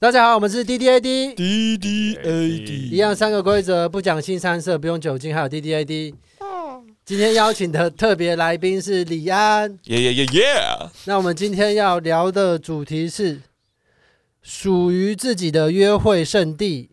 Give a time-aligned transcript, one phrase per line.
[0.00, 6.14] 大家好，我们是 D D A D D D A D，一样三个规则，不讲性三色，不用酒精，还有 D D A D。
[7.04, 10.44] 今天邀请的特别来宾是李安，耶耶耶耶！
[11.06, 13.40] 那我们今天要聊的主题是
[14.40, 16.90] 属于自己的约会圣地。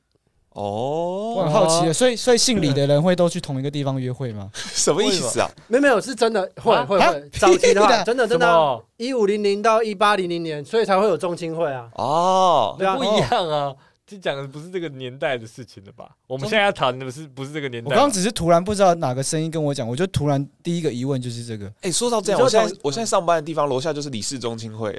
[0.55, 4.49] 哦，我很好奇，所以所以 姓李的人会都去同一个地方约会吗？
[4.53, 5.51] 什么意思啊？
[5.67, 7.29] 没有没有，是真的会会会。
[7.31, 11.89] 早期的 话，真的真的，一五零零到一八零零年，所以才会有中青会啊。
[11.95, 13.75] 哦，对啊，不一样啊，
[14.07, 16.09] 这讲的不是这个年代的事情了吧？
[16.25, 17.89] 我们现在要谈的是不是这个年代。
[17.89, 21.69] 我刚刚只是突然不知道哪个声音跟我讲，我就突然第一个疑问就是这个。
[21.81, 24.89] 哎，说到这样，我现在我现在上班的地方楼下就是李氏宗亲会。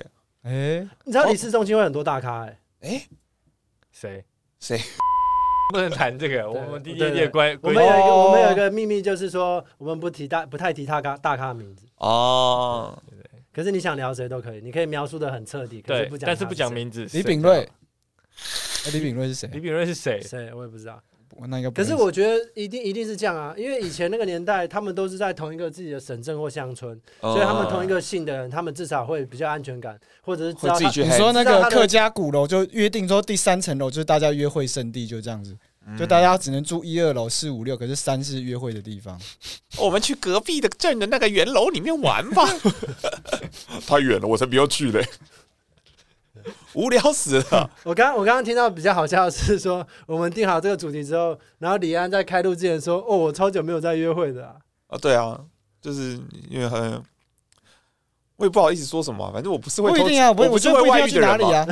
[0.42, 2.58] 哎，你知道李氏宗亲会很多大咖哎？
[2.82, 3.06] 哎，
[3.90, 4.22] 谁
[4.60, 4.78] 谁？
[5.72, 7.58] 不能谈这个，我们第一届关。
[7.62, 11.86] 我们有一个，我们有一个秘密，就是说我们不提大，不太提大咖大咖的名字。
[11.96, 12.96] 哦，
[13.52, 17.06] 可是你想聊谁都可以，你可以描述的很彻底，可是不讲，但是不讲名字。
[17.12, 17.68] 李炳瑞，
[18.92, 19.48] 李炳瑞是谁？
[19.52, 20.20] 李炳瑞是谁？
[20.20, 21.02] 谁我也不知道。
[21.48, 21.70] 那应该。
[21.70, 30.78] 可是我觉得一定一定是这样啊，因为以前那个年代，他们都是在同一个自己的省镇或乡村， 所以他们同一个姓的人，他们至少会比较安全感，或者是知道。
[30.78, 35.56] 你说那个客家鼓楼就约定说第三层楼就是大家约会圣地，就这样子，
[35.98, 39.20] 就大家只能住一二楼四五六，可是三是约会的地方。
[39.78, 42.48] 我们去隔壁的镇的那个圆楼里面玩吧。
[43.86, 45.06] 太远了，我才不要去嘞。
[46.74, 47.70] 无聊死了！
[47.84, 54.54] 我刚我刚刚听到比较好笑的是说，我们定好这个主题之后，然后李安在开录之前说：“哦，我超久没有在约会的啊。”
[54.88, 55.38] 啊，对啊，
[55.80, 57.02] 就是因为很，
[58.36, 61.66] 我也不好意思说什么，反正我不是会不一定啊，我不是会外遇的人 啊。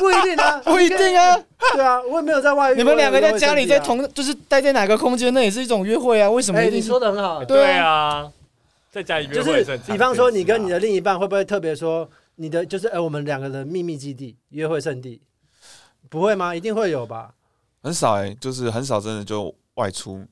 [0.00, 1.38] 不一定啊，不一定啊。
[1.74, 2.76] 对啊，我也没有在外遇。
[2.76, 6.28] 你们两个在家里在同，就是待在哪个空间，那也是一种约会啊？
[6.30, 6.58] 为什么？
[6.58, 7.44] 哎你说的很好。
[7.44, 8.28] 对啊。
[8.90, 15.22] 在家里约会就是，比方说你跟你的另一半会不会特别说你的就是呃我们两个人秘密基地约会圣地，
[16.08, 16.54] 不会吗？
[16.54, 17.34] 一定会有吧？
[17.82, 20.26] 很少哎，就是很少真的就外出。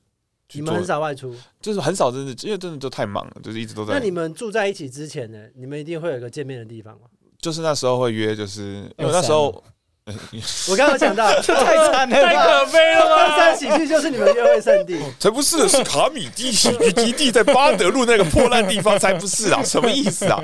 [0.53, 3.95] 你们很少外出，就是很少真的，因为真的就太忙了，就是一直都在。
[3.95, 5.39] 那你们住在一起之前呢？
[5.55, 7.07] 你们一定会有一个见面的地方吗？
[7.39, 8.63] 就是那时候会约，就是
[8.97, 9.63] 因为那时候。
[10.71, 13.17] 我刚刚讲到， 这太惨了，太可悲了。
[13.17, 20.43] 荒山喜剧就是你们约会圣地， 才不是，是卡米蒂喜剧基地在巴德路那个破烂地方才不是啊，什么意思啊？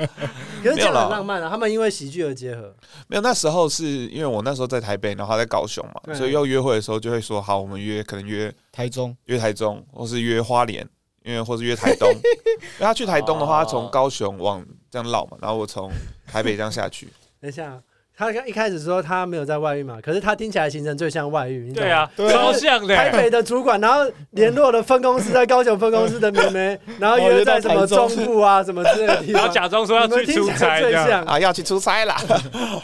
[0.63, 2.73] 可是这样很浪漫啊，他们因为喜剧而结合。
[3.07, 10.87] 没有，那时候是因为我那时候在台北，然后他在高雄嘛，所以要约会的时候就会说好，我们约可能约台中，约台中，或是约花莲，
[11.23, 12.09] 因为或是约台东。
[12.09, 15.91] 因为他去台东的话，他从高雄往这样绕嘛，然后我从
[16.27, 17.09] 台北这样下去。
[17.39, 17.79] 等一下。
[18.17, 21.71] 他刚一开始说他没有在外遇嘛，可是他听起来行程最像外遇？
[21.73, 22.95] 对啊，超像的。
[22.95, 32.15] 台北的主管，然后联络了分公司在高雄分公司的妹妹，然后约在什么中部啊什么之类的地方， 然后假装说要去出差，这样啊，要去出差啦。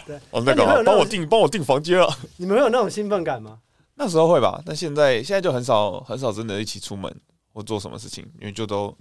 [0.06, 2.08] 对， 哦，那个帮我订帮我订房间了。
[2.36, 3.60] 你们会有那种兴奋感吗？
[3.96, 7.10] 那时候会吧，但现在现在就很少很少真的一起出门
[7.54, 8.94] 或做什么事情，因为就都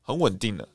[0.00, 0.66] 很稳定了。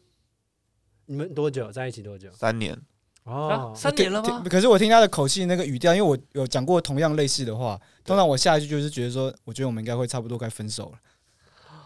[1.05, 2.03] 你们多久在一起？
[2.03, 2.29] 多久？
[2.33, 2.77] 三年。
[3.23, 4.43] 哦，三年了吗？
[4.49, 7.79] 可是我听他的口气，那个语调，因为我有讲过同样类似的话。
[8.03, 10.99] 通常我下一句就是觉得说，我觉得我们应该会差不多该分手了。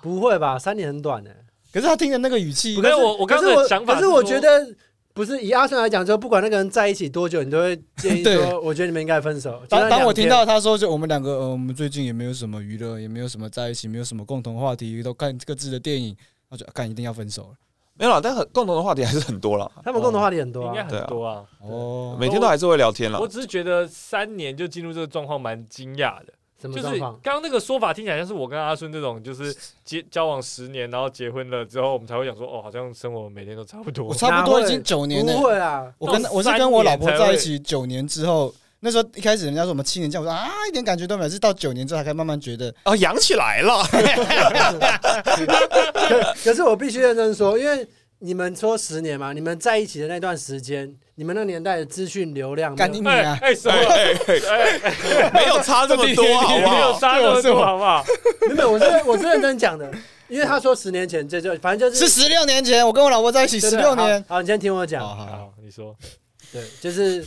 [0.02, 0.58] 不会吧？
[0.58, 1.30] 三年很短呢。
[1.72, 3.94] 可是他听的那个语气，没有我，我刚刚的想法。
[3.94, 4.68] 可是我觉得，
[5.14, 9.62] 不是以阿顺来讲，就不管那个人在一起多久，你都会建议说，我觉得你们应该分手。
[9.69, 16.18] 当当我听到他说，就我们两个，呃，我们最近也没有什么娱乐，也没有什么在一起，没有什么共同话题，都看各自的电影，
[16.50, 17.50] 那就看一定要分手了。
[17.97, 19.72] 没有啦，但很共同的话题还是很多了。
[19.84, 21.44] 他们共同话题很多，应该很多啊。
[21.62, 23.19] 哦，每天都还是会聊天了。
[23.19, 26.34] 我只是觉得三年就进入这个状况，蛮惊讶的。
[26.62, 27.12] 什么状况？
[27.12, 34.06] 就是刚刚那个说法听起来像是我跟阿顺这种，就是结交往十年，然后结婚了之后，我们才会讲说，哦，好像生活每天都差不多。
[34.06, 35.34] 我差不多已经九年了。
[35.34, 38.53] 不会啊，我跟我是跟我老婆在一起九年之后。
[38.80, 43.84] 那时候一开始人家说我们七年这样，我说啊一点感觉都没有，是到九年之后才开始慢慢觉得哦养起来了。
[46.44, 47.86] 可是我必须认真说，因为
[48.20, 53.36] 你们说十年嘛，你们在一起的那段时间，你们那个年代的资讯流量，干你娘！
[53.42, 53.75] 哎，什么？
[55.34, 56.72] 没有差这么多，好不好？
[56.72, 58.06] 没有差这么多，好不好？
[58.50, 59.92] 没有，我是我是认真讲的，
[60.28, 64.24] 因为他说十年前这就反正就是是十六年前，我跟我老婆在一起十六年。
[64.28, 65.01] 好，你先听我讲。
[65.01, 65.96] 好，好，你说。
[66.54, 67.25] 对，就是。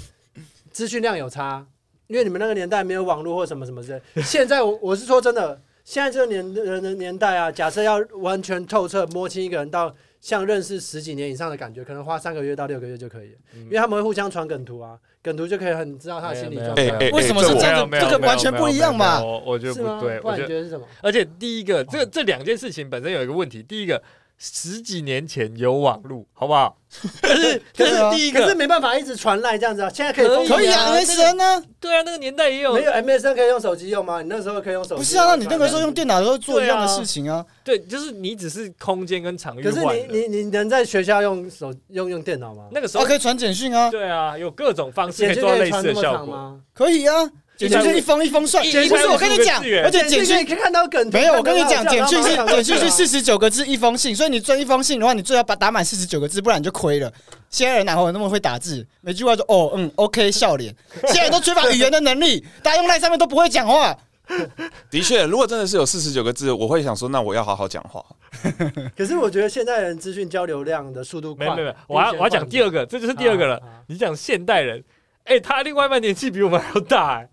[0.70, 1.66] 资讯量有差，
[2.06, 4.22] 因为你们那个年代没有网络或什么什么之类。
[4.22, 17.10] 现在我 我是说真的，现在这个年人的年代啊，假设要完全透彻摸清一个人到像认识十几年以上的感觉，可能花三个月到六个月就可以因为他们会互相传梗图啊，梗图就可以很知道他的心理状态。
[17.10, 17.98] 为什么是这样子？
[18.00, 19.22] 这个完全不一样嘛？
[19.22, 20.86] 我我觉得不对，我觉得是什么？
[21.02, 24.02] 而且第一个，这这两件事情本身有一个问题，第一个。
[24.42, 26.78] 十几年前有网路，好不好？
[27.20, 29.90] 可是可是第一个，可是没办法一直传赖这样子啊。
[29.90, 31.62] 现在可以可以啊，MSN 呢？
[31.78, 32.72] 对啊，那个年代也有。
[32.72, 34.22] 没有 MSN 可以用手机用吗？
[34.22, 35.00] 你那时候可以用手机。
[35.00, 37.44] 不是啊，那你那个时候用电脑的时候做一样的事情啊。
[37.62, 39.62] 对，就是你只是空间跟场域。
[39.62, 42.66] 可是你你你能在学校用手用用电脑吗？
[42.72, 43.90] 那个时候可以传简讯啊。
[43.90, 46.58] 对啊，有各种方式可以做类似的效果。
[46.72, 47.14] 可以啊。
[47.68, 51.10] 简讯一封一封算，不是我跟你讲，而且简讯可以看到梗。
[51.10, 57.12] 没有，我跟你讲，简讯是简讯是四十九个字一封信，所以你追一封信的话，你最好把打满四十九个字，不然你就亏了。
[57.50, 58.86] 现在人哪会有那么会打字？
[59.00, 60.74] 每句话就哦嗯 OK 笑脸，
[61.08, 63.96] 现在都缺乏语言的能力，大家用赖上面都不会讲话。
[64.90, 68.04] 的确，如果真的是有四十九个字，我会想说，那我要好好讲话。
[68.96, 73.60] 可是我觉得现代人资讯交流量的速度快，没有没有，我要我要讲第二个，这就是第二个了。
[73.88, 74.84] 你讲现代人，
[75.24, 77.28] 哎，他另外一半年纪比我们还要大，哎。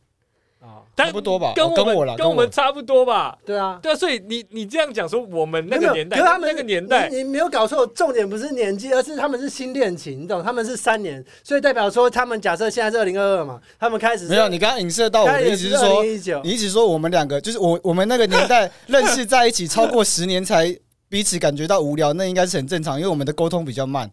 [1.06, 3.38] 差不多吧，跟我们跟我们差不多吧。
[3.46, 10.44] 对啊，对啊，所以你你这样讲说，我们那个年代，他们那个年代，你没有搞错，重点不是年纪，而是他们是新恋情，你懂？
[10.44, 14.48] 他们是三年，所以代表说，他们假设现在是二零二二嘛，他们开始没有。
[14.50, 16.04] 你刚刚影射到我的意思是说，
[16.44, 20.76] 你一直说我们两个就是我我们那个年代认识在一起超过十年才
[21.10, 24.10] 彼此感觉到无聊，那应该是很正常，因为我们的沟通比较慢，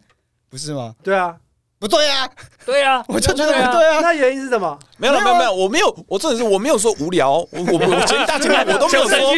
[0.49, 0.93] 不是吗？
[1.01, 1.35] 对啊。
[1.77, 2.27] 不对啊，
[2.65, 3.99] 对啊， 我就觉得不对啊。
[4.01, 4.77] 那原因是什么？
[4.97, 9.33] 没有没有没有，我没有，我真的是我没有说无聊，我我我 前大前面我都没有说无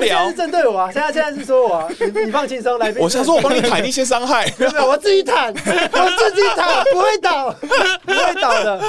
[0.00, 0.28] 聊。
[0.28, 2.94] 是针对我啊，现在现在是说我，你你放轻松来。
[2.98, 8.80] 我想说我帮你砍一些伤害， 没有没有，我自己砍，我自己砍，不会倒，不会倒的。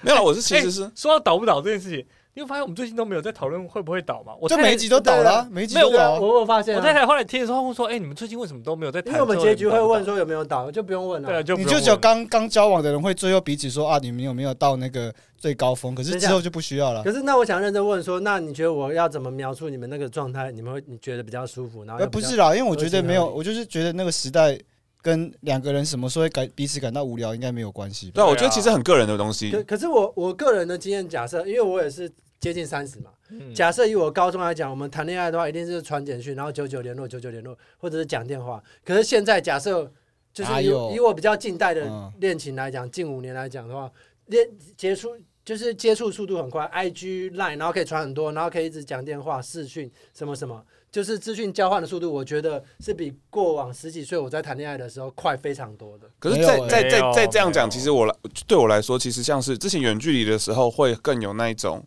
[0.00, 2.04] 没有，我是其实是说到倒不倒这件事情。
[2.34, 4.32] 你会发现我们最近都没有在讨论会不会倒嘛？
[4.40, 6.18] 我这每一集都倒了，每一集都倒。
[6.18, 11.28] 我我发现，我太太后来听的时候会说：“哎，你们最近为什么都没有在？”因为我们结局会问说有没有倒，就不用问了。
[11.28, 15.94] 对，就你就只有刚刚交往的人会最后彼此说啊，你们有没有到那个最高峰？
[15.94, 17.02] 可是之后就不需要了。
[17.02, 20.50] 可是那我想认真问说，那你觉得我要怎么描述你们那个状态？
[20.50, 21.84] 你们会你觉得比较舒服？
[21.84, 24.58] 然后不是啦，因为我觉得没有，我就是觉得那个时代
[25.02, 28.10] 跟两个人什么时候会感彼此感到无聊，应该没有关系。
[28.12, 29.50] 对，我觉得其实很个人的东西。
[29.50, 32.10] 可可是我我个人的经验假设，因为我也是。
[32.42, 33.12] 接近三十嘛，
[33.54, 38.60] 假设以我高中来讲，我们谈恋爱的话，一定是传简讯，然后久久联络，久久联络，或者是讲电话。
[38.84, 39.88] 可是现在假设，
[40.34, 41.88] 就是以以我比较近代的
[42.18, 43.88] 恋情来讲，近五年来讲的话，
[44.26, 44.44] 恋
[44.76, 50.60] 接触就是接触速度很快，IG Line，然后可以传很多，然后可以一直讲电话、视讯什么什么，
[50.92, 56.08] 就是资讯交换的速度，我觉得是比过往十几岁我在谈恋爱的时候快非常多的。
[56.20, 58.14] 可是再再再再这样讲，其实我来
[58.46, 61.84] 对我来说，其实像是之前远距离的时候，会更有那一种。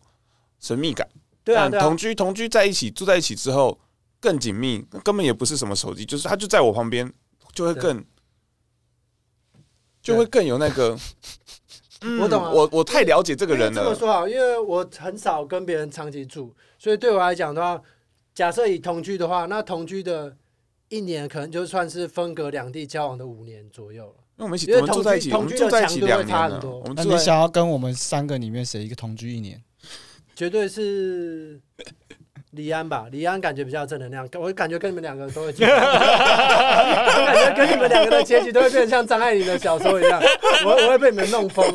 [0.58, 1.06] 神秘感，
[1.44, 3.78] 对啊，同居同居在一起住在一起之后
[4.18, 7.12] 更紧密，根本也不是什么手机，就是他就在我旁边，
[7.52, 8.02] 就会更
[10.02, 10.96] 就会更有那个，
[12.20, 13.84] 我懂了，我我太了解这个人了。
[13.84, 17.80] 这么说啊，因为我很少跟别人长期住，所以对我来讲的话，
[18.36, 20.36] 假设以同居的话，那同居的
[20.90, 24.16] 一年可能就算是分隔两地交往的五年左右了。
[24.36, 26.60] 那我们一起，我们住在一起，同居住在一起两年了。
[26.94, 29.58] 那你想要跟我们三个里面谁一个同居一年？
[30.34, 31.58] 绝对是
[32.50, 35.54] 李安吧，李安感觉比较正能量，我感觉跟你们两个都会，我
[37.26, 40.20] 感觉跟你们两个的结局都会变成像张爱玲的小说一样，
[40.66, 41.66] 我我会被你们弄疯，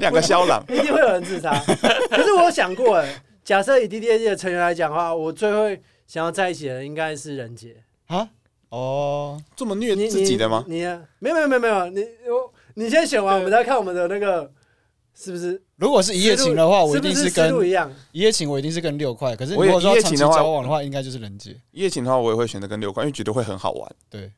[0.00, 1.62] 两个肖朗，一定会有人自杀。
[2.08, 8.28] 可是我有想过，哎，假设以 D D A 的成员来讲的话，我最会想要在一起的人应该是人杰啊？
[8.70, 10.64] 哦，这么虐自己的吗？
[10.66, 10.80] 你
[11.20, 14.50] 没有没有没有没有，你我你先选完，我们再看我们的那个。
[15.12, 15.60] 是不是？
[15.76, 17.54] 如果是一夜情的话，我一定是跟
[18.10, 19.36] 一夜情，我一定是跟六块。
[19.36, 21.54] 可是如果说长期交往的话，应该就是人杰。
[21.72, 23.92] 一夜情的话，我也会选择跟六块，因为觉得会很好玩。
[24.08, 24.32] 对。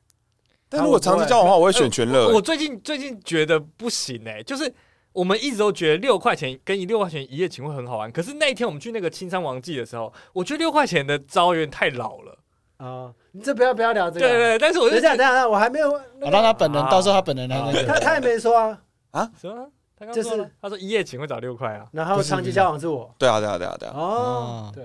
[0.68, 2.34] 但如果长期交往的话，我会选全乐。
[2.34, 4.74] 我最近最近觉得不行哎，就是
[5.12, 8.10] 我们一直都觉得六块钱跟一六块钱一夜情会很好玩。
[8.10, 12.38] 可是那一天我们去那个青山王记的时候，我觉得六块钱的招有点太老了
[12.78, 13.12] 啊。
[13.32, 14.28] 你这不要不要聊这个。
[14.28, 15.90] 对对，但是我就等下等下，我还没有。
[15.90, 17.84] 我让他本人，到时候他本人来那个。
[17.84, 18.78] 他他也没说啊
[19.10, 19.70] 啊什么？
[20.12, 23.14] 就是他说一夜情会找六块啊，然后长期交往是我。
[23.18, 23.94] 对啊对啊对啊对啊。
[23.94, 24.84] 哦，对。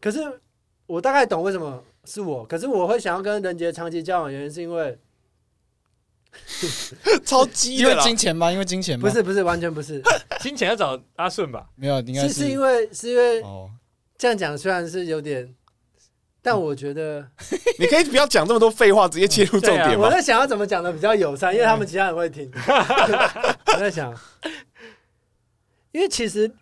[0.00, 0.20] 可是
[0.86, 4.98] 我大概懂为什么是我，可是我会想要跟人杰长期交往，原因是因为
[7.24, 8.50] 超级因为金钱吗？
[8.50, 9.08] 因为金钱吗？
[9.08, 10.02] 不是不是，完全不是。
[10.40, 11.66] 金钱要找阿顺吧？
[11.76, 13.42] 没有，应该是是因为是因为
[14.16, 15.54] 这样讲虽然是有点。
[16.46, 17.26] 但我觉得，
[17.80, 20.04] 你可以不要讲这么多废话，直接切入重点吗？
[20.04, 22.50] 我在想要怎么讲的比较友善，因为他们其他人会听。
[23.72, 24.14] 我在想，
[25.92, 26.52] 因为其实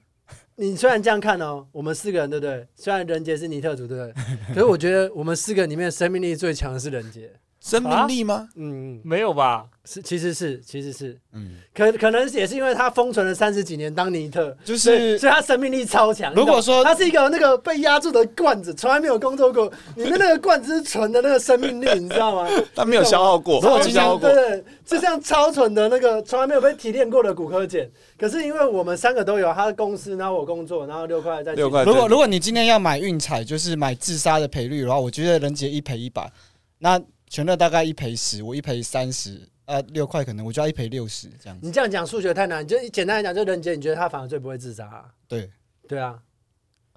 [0.54, 2.64] 你虽然这样看哦，我们四个人对不对？
[2.76, 4.14] 虽然人杰是尼特族对不对？
[4.54, 7.32] 可是我觉得我们四个里面生命力最强的是人杰。
[7.62, 8.48] 生命力吗？
[8.56, 9.64] 嗯，没有吧？
[9.84, 16.32] 是，其实是，其实是，嗯，可可能也是因为他封存了三十几年当尼特，就是所以所以他生命力超强。
[16.34, 19.66] 如果说他是一个那个被压住的罐子，从来没有工作过，
[19.96, 22.48] 里面那个罐子是纯的那个生命力，你知道吗？
[22.74, 24.34] 他没有消耗过，没有消耗过对。
[24.34, 27.88] 对，就像超纯的那个从来没有被提炼过的骨科碱。
[28.18, 36.30] 可是因为我们三个都有，他的公司，然后我工作，然后六块在六块如果如果你今天要买运彩，就是买自杀的赔率的话，我觉得人杰一赔一百，
[36.78, 37.00] 那
[37.32, 39.40] 全乐大概一赔十，我一赔三十。
[39.64, 41.64] 呃，六块可能我就要一赔六十这样子。
[41.64, 45.04] 你这样讲数学太难，就简单来讲，就人杰，你觉得他反而最不会自杀、啊？
[45.26, 45.50] 对，
[45.88, 46.18] 对啊，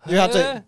[0.05, 0.61] 因为他最欸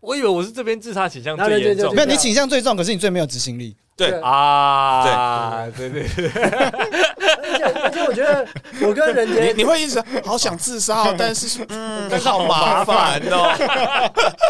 [0.00, 3.76] 我以为我是这边自杀倾向最严重没有你倾向最重，可是你最没有执行力。
[3.98, 8.48] 对对啊，对对对，而且而且我觉得
[8.80, 13.54] 我跟人杰，你你会一直好想自杀哦， 但是嗯，好麻烦哦。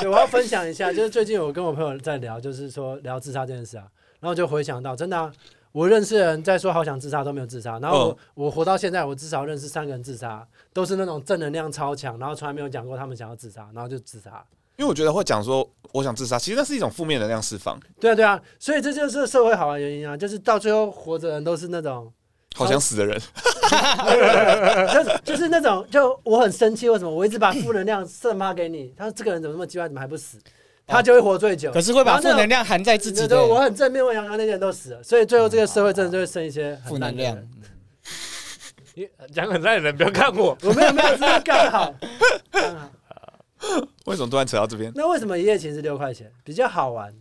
[0.00, 3.84] 对，我要分享一下，就是最近我跟我朋友在聊，就是说聊自杀这件事啊，
[4.20, 5.32] 然后就回想到，真的、啊，
[5.72, 14.44] 我认识的人在说好想自杀都没有自杀，然后我、嗯我活到现在，我至少认识三个人自杀，都是那种正能量超强，然后从来没有讲过他们想要自杀，然后就自杀。
[14.76, 22.10] 因为我觉得会讲说我想自杀，其实那是一种负面能量释放，对啊对啊，所以这就是社会好玩的原因啊，就是到最后活着的人都是那种，
[22.54, 23.20] 好想死的人。
[24.90, 28.92] 就是就是那种，就我很生气，为什么我一直把负能量 散发给你？
[28.96, 30.38] 他说这个人怎么那么奇怪，怎么还不死？
[30.90, 31.70] 他就会活最久。
[31.72, 37.36] 可是会把负能量含在自己的对，我很正面，我想他那些人都死了，所以最后这个社会真的就会剩一些负能量。
[38.94, 40.56] 你讲很烂的人不要看我。
[40.62, 41.94] 我没有没有，只是刚好
[42.50, 42.90] 刚好。
[44.06, 44.90] 为什么突然扯到这边？
[44.94, 46.30] 那为什么一夜情是六块钱？
[46.42, 47.14] 比较好玩？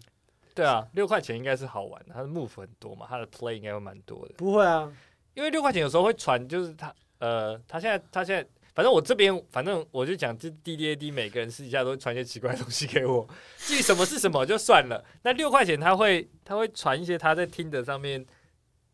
[0.56, 4.34] 对啊，六块钱应该是好玩的，它的 move 很多嘛，它的 play 应该会蛮多的。
[4.36, 4.92] 不会啊，
[5.36, 8.46] 因为六块钱有时候会传，就是他呃，他现在他现在，
[8.80, 15.04] 反正我这边反正我就讲，这 D D A D 每个人私底下都会传一些奇怪的东西给我，至于什么是什么就算了。
[15.24, 18.26] 那六块钱他会他会传一些他在听的上面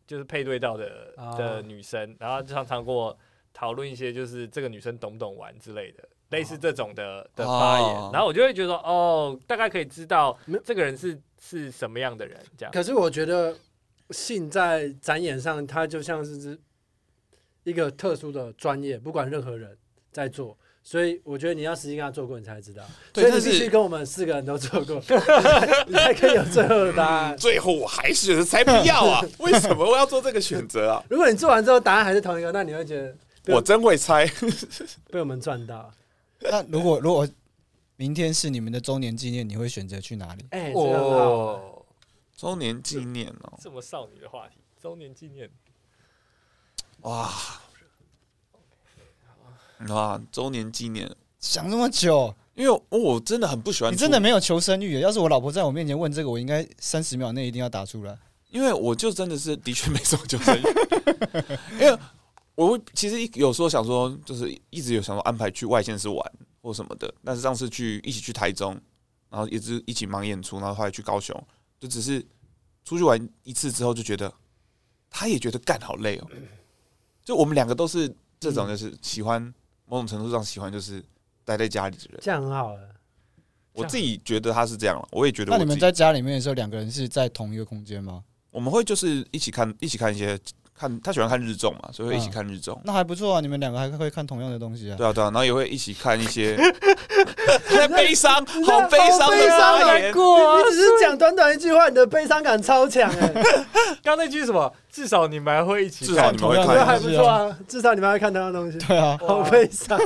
[0.08, 3.16] 就是配对到的哦的女生，然后常常跟我
[3.54, 6.04] 讨论一些就是这个女生懂不懂玩之类的。
[6.30, 12.72] 类似这种的的发言，哦然后我就会觉得哦，大概可以知道这个人是是什么样的人，这样。
[12.74, 13.56] 可是我觉得
[14.10, 16.60] 性在展演上，它就像是
[17.66, 19.78] 一个特殊的专业，不管任何人
[20.14, 20.58] 在做。
[20.82, 22.84] 所以我觉得你要实际跟他做过，你才知道。
[23.12, 25.02] 所以你必须跟我们四个人都做过，
[25.88, 27.36] 你才可以有最后的答案。
[27.36, 29.20] 最后我还是才不要啊！
[29.40, 31.04] 为什么我要做这个选择啊？
[31.10, 33.16] 如果你做完之后答案还是同一个，那你会觉得
[33.48, 34.32] 我真会猜。
[35.10, 35.92] 被我们赚到。
[36.40, 37.28] 那如果如果
[37.96, 40.46] 明天是你们的周年纪念，你会选择去哪里？
[40.52, 41.86] 哎、这个很好哦，
[42.36, 45.50] 周年纪念哦，这么少女的话题，周年纪念。
[47.06, 47.32] 哇。
[49.90, 51.10] 哇，周年纪念，
[51.40, 55.00] 想那么久，因为我真的很不喜欢，你真的没有求生欲。
[55.00, 58.18] 要是我老婆在我面前问这个，我应该三十秒内一定要答出来。
[58.50, 60.64] 因为我就真的是的确没什么求生欲，
[61.78, 61.98] 因为
[62.56, 66.32] 我会其实有时候想说，就是一直有想说安排去外县市玩
[66.62, 68.80] 或什么的，但是上次去一起去台中，
[69.30, 71.36] 然后一直一起忙演出，然后后来去高雄，
[71.80, 72.26] 就只是
[72.86, 74.34] 出去玩一次之后就觉得，
[75.10, 76.28] 他也觉得干好累哦，
[77.26, 79.42] 就我们两个都是这种就是喜欢
[79.88, 81.04] 某种程度上喜欢就是
[81.44, 82.80] 待在家里的人，这样很好了。
[83.74, 85.58] 我自己觉得他是这样了，我也觉得我。
[85.58, 88.24] 那你们在家里面的时候，两个人是在同一个空间吗？
[88.52, 90.40] 我们会就是一起看，一起看一些
[90.74, 92.80] 看他喜欢看日综嘛，所以会一起看日综。
[92.86, 94.96] 那还不错啊，你们两个还会看同样的东西啊。
[94.96, 96.58] 对啊，对啊，然后也会一起看一些
[97.70, 100.14] 在悲伤，好悲伤悲伤发言。
[100.14, 103.34] 过你只是讲短短一句话，你的悲伤感超强哎、
[104.04, 104.72] 刚那句是什么？
[104.92, 110.00] 至少你们还会一起，至少你们会我觉得还不错啊，至少你们还看同样东西，对啊，好悲伤。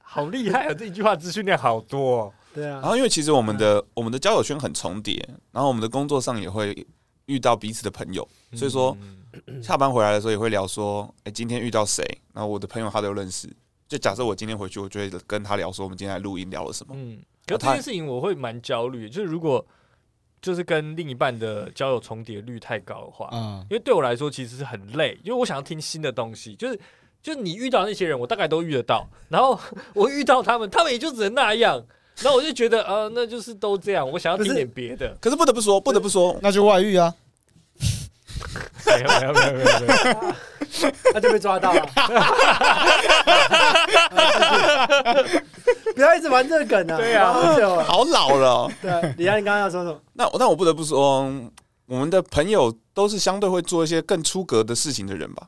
[0.00, 0.74] 好厉害啊！
[0.74, 2.32] 这一句话资讯量好多、哦。
[2.54, 6.86] 对啊然，后因为其实我们的我们的交友圈很重叠，然后我们的工作上也会
[7.24, 8.94] 遇到彼此的朋友，所以说
[9.46, 12.04] 嗯下班回来的时候也会聊说，哎，今天遇到谁？
[12.34, 13.48] 然后我的朋友他都认识。
[13.92, 16.94] 就假设我今天回去，我就会跟他聊说，我们今天来录音聊了什么。
[16.96, 19.62] 嗯，可是这件事情我会蛮焦虑，就是如果
[20.40, 26.80] 就是跟另一半的交友重叠率太高的话，嗯，因为对我来说其实是很累，因为我想要听新的东西，就是
[27.22, 29.60] 就是你遇到那些人，我大概都遇得到，然后
[29.92, 31.84] 我遇到他们，他们也就只能那样，
[32.22, 35.14] 然后我就觉得呃，那就是都这样，我想要听点别的。
[35.20, 37.14] 可是不得不说，不得不说，那就外遇啊。
[38.86, 40.34] 没有没有没有没有没有，
[41.12, 41.86] 他就被抓到了。
[45.94, 46.96] 不要一直玩这个梗啊！
[46.96, 47.84] 对啊好久了。
[47.84, 50.00] 好老了哦、对啊，李安，你刚刚要说什么？
[50.14, 51.22] 那那我不得不说，
[51.86, 55.46] 我们的朋友都是相对会做一些更出格的事情的人吧？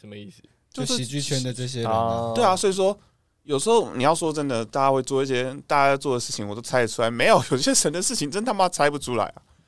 [0.00, 0.42] 什么意思？
[0.72, 1.90] 就喜剧圈的这些人
[2.34, 2.96] 对啊，所以说
[3.42, 7.10] 有时候你要说真的，大家会做一些大家做的事情，我都猜得出来。
[7.10, 9.24] 没有有些神的事情，真他妈猜不出来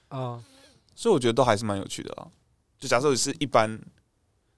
[0.08, 0.18] 啊！
[0.18, 0.38] 啊，
[1.00, 2.28] 所以我觉得都还是蛮有趣的啊。
[2.78, 3.80] 就假设是一般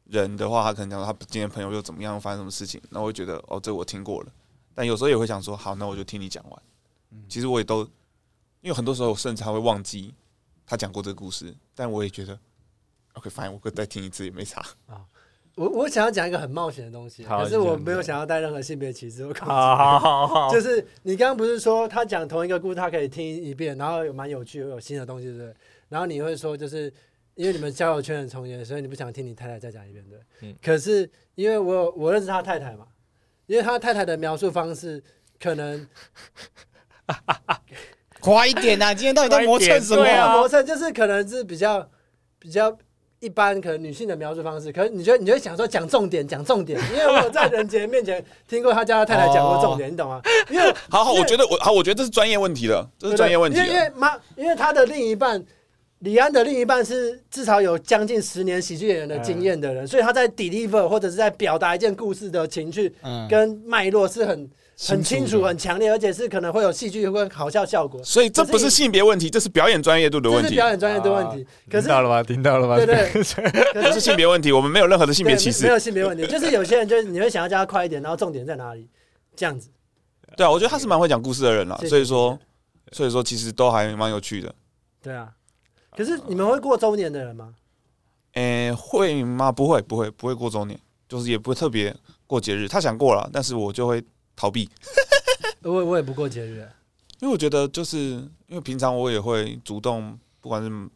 [0.06, 4.32] 人的话，他可能讲说他今天朋友又怎么样，发生什么事情，那我会觉得哦，这我听过了。
[4.75, 6.62] 但有时候也会想说，好，那我就听你讲完。
[7.28, 7.82] 其实我也都，
[8.61, 10.12] 因为很多时候我甚至还会忘记
[10.66, 12.37] 他讲过这个故事，但我也觉得
[13.12, 14.64] ，OK，fine，我可以再听一次也没差。
[15.54, 19.25] 我我想要讲一个很冒险的东西，可是我没有想要带任何性别歧视。
[19.25, 25.54] 我好好好好，就是你刚刚不是说他讲同一个故事，他可以听一遍，然后有蛮有趣，有新的东西，对不对？
[25.92, 26.90] 然后你会说，就是
[27.34, 30.18] 因为你们交友圈很重叠，所以你不想听你太太再讲一遍，对？
[30.40, 30.56] 嗯。
[30.64, 32.87] 可是因为我我认识他太太嘛，
[33.44, 35.04] 因为他太太的描述方式
[35.38, 35.87] 可能，
[38.20, 38.94] 快一点呐！
[38.94, 40.04] 今天到底在磨蹭什么？
[40.38, 41.87] 磨蹭就是可能是比较
[42.38, 42.75] 比较。
[43.22, 50.20] 一般可能女性的描述方式，可是你觉得你就会想说讲重点，讲重点，因为我在人杰面前听过他家他太太讲过重点，你懂吗？
[50.50, 53.61] 因为好好，我觉得我好，我觉得这是专业问题了，这是专业问题。
[53.61, 55.40] 因为妈，因为他的另一半
[56.02, 62.94] 李安的另一半是至少有将近十年喜剧演员的经验的人，所以他在 deliver 或者是在表达一件故事的情绪
[63.28, 64.49] 跟脉络是很。
[64.85, 68.02] 很清楚、很强烈，而且是可能会有戏剧或好笑效果。
[68.02, 70.44] 所以这不是性别问题，这是表演专业度的问题。
[70.44, 71.47] 这是表演专业度的问题。
[71.71, 72.23] 可是听到了吗？
[72.25, 72.76] 听到了吗？
[72.78, 73.12] 对对，
[73.80, 75.62] 不是性别问题，我们没有任何的性别歧视。
[75.62, 78.88] 没有性别问题，就是有些人就是你会想要叫他快一点，然后重点在哪里？
[79.37, 79.68] 这样子。
[80.37, 82.37] 对啊，我觉得他是蛮会讲故事的人了，所以说，
[82.90, 84.52] 所以说其实都还蛮有趣的。
[85.00, 85.28] 对啊。
[85.96, 87.54] 可是你们会过周年的人吗？
[88.32, 89.52] 诶，会吗？
[89.52, 91.94] 不会，不会，不会过周年，就是也不会特别
[92.26, 92.66] 过节日。
[92.66, 94.02] 他想过了，但是我就会
[94.34, 94.68] 逃避。
[95.62, 96.66] 我我也不过节日，
[97.20, 97.99] 因为我觉得就是
[98.46, 100.90] 因为平常我也会主动，不管是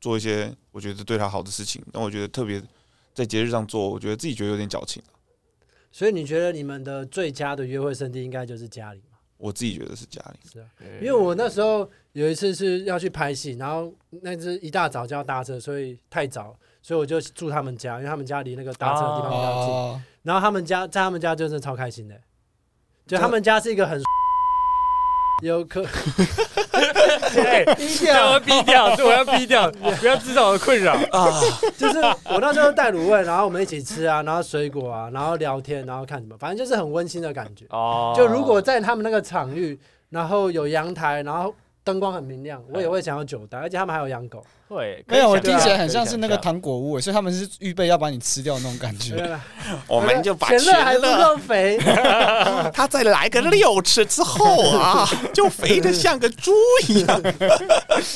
[0.00, 2.60] 做一些我觉得对他好的事情，但我觉得特别
[3.14, 5.00] 在节日上做，我觉得自己觉得有点矫情。
[5.92, 9.11] 所以你觉得你们的最佳的约会圣地应该就是家里吗？
[9.42, 10.66] 我自己觉得是家里，是啊，
[11.00, 19.74] 因为我那时候有一次是要去拍戏，然后那是一大早就要搭车，所以太早，所以我就住他们家，因为他们家离那个搭车的地方比较近。
[19.74, 22.14] 哦、然后他们家在他们家就是超开心的。
[23.04, 24.00] 就他们家是一个很
[25.48, 25.84] 有可，
[27.44, 29.70] 哎，逼掉，我要逼掉，对，我要低调，
[30.00, 31.40] 不要制造我的困扰啊！
[31.76, 37.66] 就是我那时候带卤味，然后我们一起吃啊，然后水果啊，然后聊天，然后看什么，反正就是很温馨的感觉。
[37.70, 39.78] 哦，就如果在他们那个场域，
[40.10, 41.52] 然后有阳台，然后。
[41.84, 44.44] 灯光很明亮，我也会想要久待，而且他们还有养狗。
[44.68, 49.38] 对，没有，我听起来很像是那个糖果屋，所以他们是预备要把你吃掉那种感觉。
[49.86, 51.76] 我们就把全乐还不够肥，
[52.72, 56.52] 他再来个六次之后啊， 就肥的像个猪
[56.88, 57.20] 一样。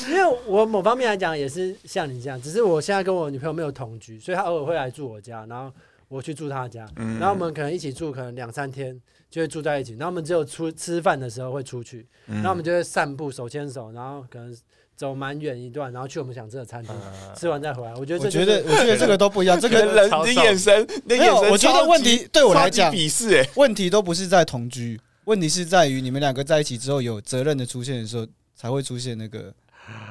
[0.09, 5.71] 因为我某方面来讲也是像你这样，只是我现在跟我女朋友没有同居，所以她偶尔会来住我家，然后
[6.07, 6.87] 我去住她家，
[7.19, 8.99] 然后我们可能一起住，可能两三天。
[9.29, 14.55] 就会住在一起，然后我们只有出吃饭的时候会出去，嗯、然后我们就会散步，手牵手，然后可能
[14.95, 17.93] 走蛮远一段，然后去我们想吃的餐厅，嗯、吃完再回来。
[17.95, 19.59] 我觉得，我觉得，我觉得这个都不一样。
[19.59, 29.53] 这个 人的眼神，没有，我觉得问题对我来讲，鄙视哎，问题都不是在同居，问题是在于你们两个在一起之后有责任的出现的时候，才会出现那个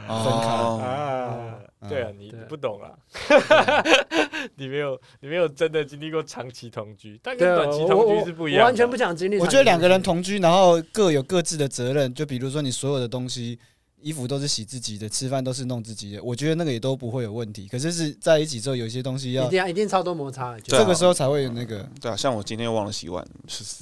[0.06, 0.48] 分开。
[0.48, 1.52] 哦
[1.88, 2.90] 对啊，你不懂啊，
[4.56, 8.64] 你没有，你没有真的经历过长期同居，但跟短期同居是不一样的。
[8.64, 9.38] 我完全不想经历。
[9.38, 13.56] 我觉得两个人同居，然后各有各自的责任，就比如说你所有的东西。
[14.00, 17.66] 衣服都是洗自己的，吃饭都是弄自己的，我觉得那个也都不会有问题。
[17.66, 21.88] 可是是在一起之后，有些东西要一定一定超多摩擦，这个时候才会有那个。
[22.00, 23.26] 对啊，像我今天又忘了洗碗，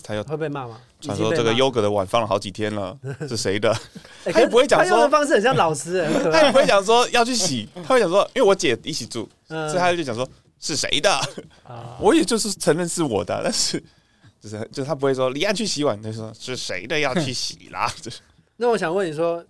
[0.03, 0.79] 他又会被骂吗？
[1.00, 2.96] 传说这个优格的碗放了好几天了，
[3.29, 3.77] 是谁的？
[4.24, 10.27] 他也不会讲说，他用的方式很像老师，他也不会讲说要去洗，他会讲说，因为我姐一起住，所以他就讲说
[10.61, 11.11] 是谁的？
[12.00, 13.83] 我也就是承认是我的，但是
[14.40, 17.92] 就是就是他不会说李安去洗碗，他说是谁的要去洗啦。
[18.57, 19.44] 那我想问你说。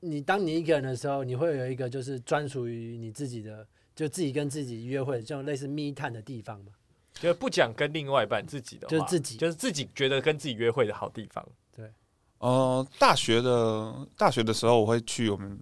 [0.00, 6.72] 你当你一个人的时候，你会有一个就是专属于你自己的，就自己跟自己约会这种类似密探的地方吗？
[7.14, 11.46] 就不讲跟另外一半自己的，就是自己，就是自己觉得跟自己约会的好地方。
[11.76, 11.92] 对，
[12.38, 15.60] 呃，大学的大学的时候，我会去我们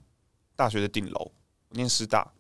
[0.55, 1.33] 大学的顶楼，
[1.70, 2.31] 念师大，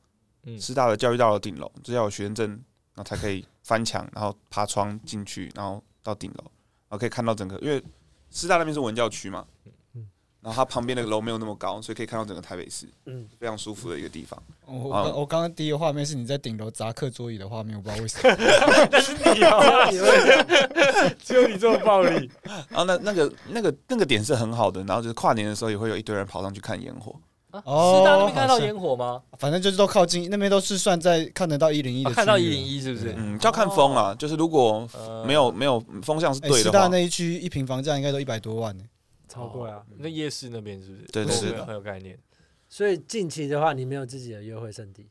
[0.44, 7.82] 嗯，师大的教育大楼顶楼，只要有学生证，然后才可以翻墙，然后爬窗进去，然后到顶楼，然后可以看到整个，因为
[8.30, 9.44] 师大那边是文教区嘛。
[10.40, 14.40] 然后它旁边那个楼没有那么高，所以可以看到整个台北市，嗯，非常舒服的一个地方。
[14.66, 18.36] 我我刚刚第一个画面是你在顶楼砸课桌椅的画面，我不知道为什么。
[18.90, 19.90] 但是你啊，
[21.22, 22.30] 只有你这么暴力。
[22.68, 27.14] 然 后那那个那个那个点是很好的，然后就是跨年的时候也会有一堆人跑上去看烟火。
[27.64, 29.20] 哦，师大那边看到烟火吗？
[29.38, 32.10] 反正就是都靠近那边，都是算在看得到一零一的。
[32.12, 33.14] 看到一零一是不是？
[33.16, 34.86] 嗯，就要看风啊，就是如果
[35.26, 38.84] 没有没有风向是对的话，师大那一区一平房价应该都一百多万呢。
[39.28, 39.84] 超贵啊！
[39.98, 41.04] 那夜市那边是不是？
[41.12, 42.18] 对，是的，很有概念。
[42.68, 45.08] 所以近期的话，你没有自己的约会圣地，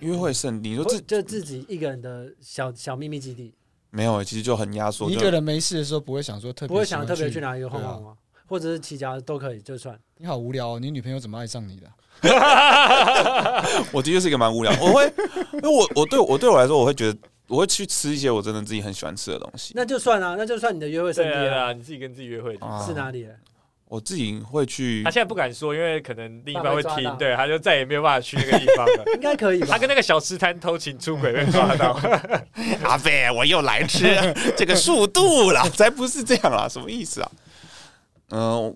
[0.00, 3.54] 约会圣地，你说自就自己一个人的小小秘密基地，
[3.90, 5.08] 没有、欸，其实就很压缩。
[5.08, 8.10] 你一个人没事的时候，不会想说特别不会想特别去哪里晃晃吗？
[8.10, 9.98] 啊、或者是骑脚都可以，就算。
[10.18, 11.90] 你好无聊哦，你女朋友怎么爱上你的？
[13.92, 15.12] 我的确是一个蛮无聊，我会，
[15.54, 17.18] 因为我我对我对我来说，我会觉得
[17.50, 19.74] 我会去吃一些我真的自己很喜欢吃的东西。
[19.76, 22.54] 那就算啊，那就算你的约会圣地啊，啊，你自己跟自己约会
[22.86, 23.26] 是哪里？
[23.86, 25.02] 我自己会去。
[25.02, 29.04] 他现在不敢说，因为可能另一半会听，对，他就再也没有办法去那个地方了。
[29.16, 29.66] 应该可以吧？
[29.72, 31.98] 他跟那个小吃摊偷情出轨被抓到。
[32.86, 34.06] 阿飞，我又来吃
[34.56, 37.30] 这个速度了，才不是这样啦，什么意思啊？
[38.30, 38.74] 嗯、呃，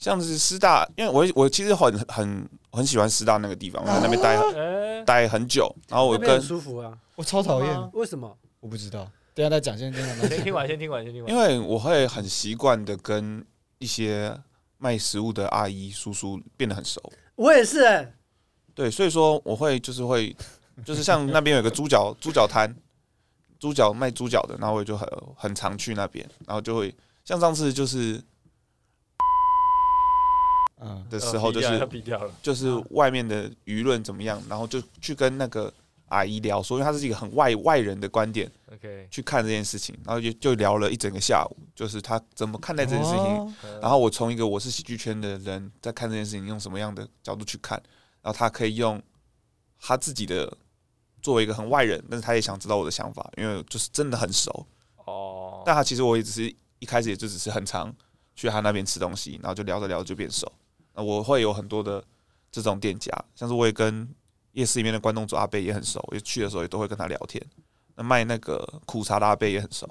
[0.00, 8.38] 像是师大，因为我我其实很很很喜欢师大那个地方，我在那边待、欸、待很久，然后我跟舒服啊，我超讨厌，为什么？
[8.60, 11.32] 我不知道，等下再讲，先听完， 先听完，先听完，先听完。
[11.32, 13.44] 因为我会很习惯的跟
[13.78, 14.40] 一些。
[14.78, 17.00] 卖食物的阿姨叔叔变得很熟，
[17.34, 18.14] 我也是哎、欸，
[18.74, 20.36] 对，所以说我会就是会
[20.84, 22.76] 就是像那边有个猪脚猪脚摊，
[23.58, 28.22] 猪脚卖猪脚的，然后我就很很常去那边，然后就会像上次就是，
[30.78, 31.88] 嗯的时候就是
[32.42, 35.72] 就是外面的舆论怎么样，然后就去跟那个。
[36.06, 43.18] 阿姨聊说，因为他是一个很外外人的观点，OK，去看这件事情，然后就就聊了一整个下午，就是他怎么看待这件事情。
[43.18, 47.76] 哦、然后我从一个我是喜剧圈的人在看这件事情，用什么样的角度去看，
[48.22, 49.02] 然后他可以用
[49.80, 50.56] 他自己的
[51.20, 54.64] 作为一个很外人，但是他也想知道我的想法，因为就是真的很熟
[55.04, 55.62] 哦。
[55.66, 57.92] 但他其实我也只是一开始也就只是很常
[58.36, 60.50] 去他那边吃东西，然后就聊着聊着就变熟。
[60.94, 62.04] 那我会有很多的
[62.52, 64.08] 这种店家，像是我也跟。
[64.56, 67.42] 夜市里面的关东煮阿贝也很熟，我去的时候也都会跟他聊天。
[67.94, 69.86] 那卖那个苦茶的阿贝也很熟。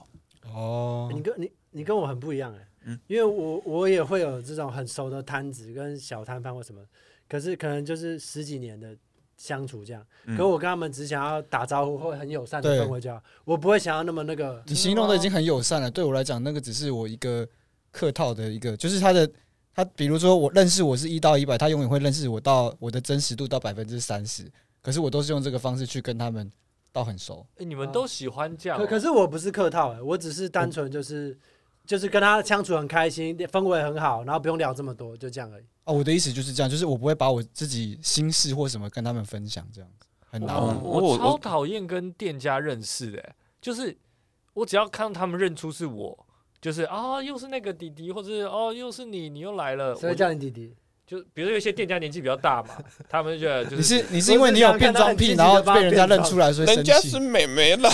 [0.51, 6.81] 哦，你跟你你跟我很不一样哎、欸，嗯，因为我我也会有这种很熟的摊子跟小摊贩或什么，
[7.29, 8.97] 可是可能就是十几年的
[9.37, 10.03] 相处这样。
[10.25, 14.63] 嗯、可我跟他们只想要打招呼或很友善的氛围，就好，我不会想要那么那个。
[14.65, 17.47] 你形容的已经很友善了，对我来讲，那个只是我一个
[17.91, 19.31] 客套的一个，就是他的。
[19.75, 24.49] 他比如说，我认识我是一到一百，他永远会认识我到我的真实度到百分之三十。
[24.81, 26.49] 可是我都是用这个方式去跟他们
[26.93, 27.45] 到很熟。
[27.55, 28.81] 哎、欸，你们都喜欢这样、喔？
[28.81, 31.39] 可可是我不是客套、欸，我只是单纯就是、嗯、
[31.85, 35.65] 就是跟他相处很开心，氛围很好，然后不用聊这么多，就这样而已。
[35.83, 40.55] 哦，我的意思就是这样，就是我不会把我自己心事或什么跟他们分享，这样子很难。
[40.55, 43.97] 我，我超讨厌跟店家认识的、欸，就是
[44.53, 46.24] 我只要看到他们认出是我。
[46.65, 49.95] 就是啊，又是那个弟弟，或者是哦，又是你，你又来了。
[49.95, 50.73] 谁叫你弟弟？
[51.05, 52.69] 就比如说有些店家年纪比较大嘛，
[53.07, 56.91] 他们就觉得就是你是你是因为你有变装癖，然后被人家认出来，所以生气。
[56.91, 57.87] 人家是妹妹了。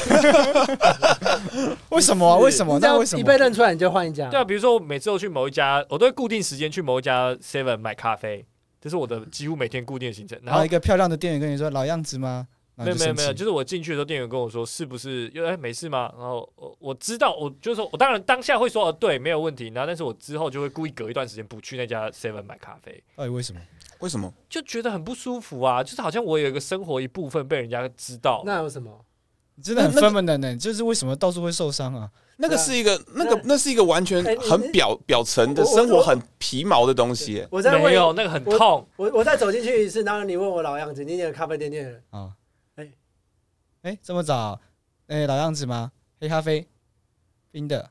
[1.90, 2.38] 为什么、啊？
[2.38, 2.80] 为什么？
[2.80, 3.18] 那为什么？
[3.18, 4.30] 你被认出来你就换一家？
[4.30, 8.46] 对啊，比如说我每次都去某一家，我都会固定时间去某一家 Seven 买咖啡，
[8.80, 10.40] 这是我的几乎每天固定的行程。
[10.44, 12.48] 然后一个漂亮的店员跟你说老样子吗？
[12.76, 15.28] 没有没有没有，就是我进去的时候，店员跟我说是不是？
[15.36, 16.12] 因为哎，没事吗？
[16.18, 19.68] 然后我我知道，我就是说我当然当下会说哦，对，没有问题。
[19.76, 23.04] 然后但是我之后就会故意隔一段时间不去那家 Seven 买咖啡。
[23.16, 23.62] 哎为什么？
[24.00, 24.34] 为什么？
[24.50, 25.84] 就觉得很不舒服啊！
[25.84, 28.42] 就是好像我有一个生活一部分被人家知道。
[28.46, 29.06] 那有什么？
[29.54, 30.58] 你真的很 feminine 呢？
[30.58, 32.10] 就是为什么到处会受伤啊？
[32.38, 37.46] 那个是一个那个那是一个完全很表表层的生活很皮毛的东西。
[37.52, 38.88] 我在没有那个很痛。
[38.96, 42.32] 我我再走进去一次，然后你问我老样子，你那个咖啡店店啊。
[43.84, 44.60] 哎，这么早？
[45.08, 45.92] 哎，老样子吗？
[46.20, 46.68] 黑咖啡，
[47.52, 47.90] 冰的，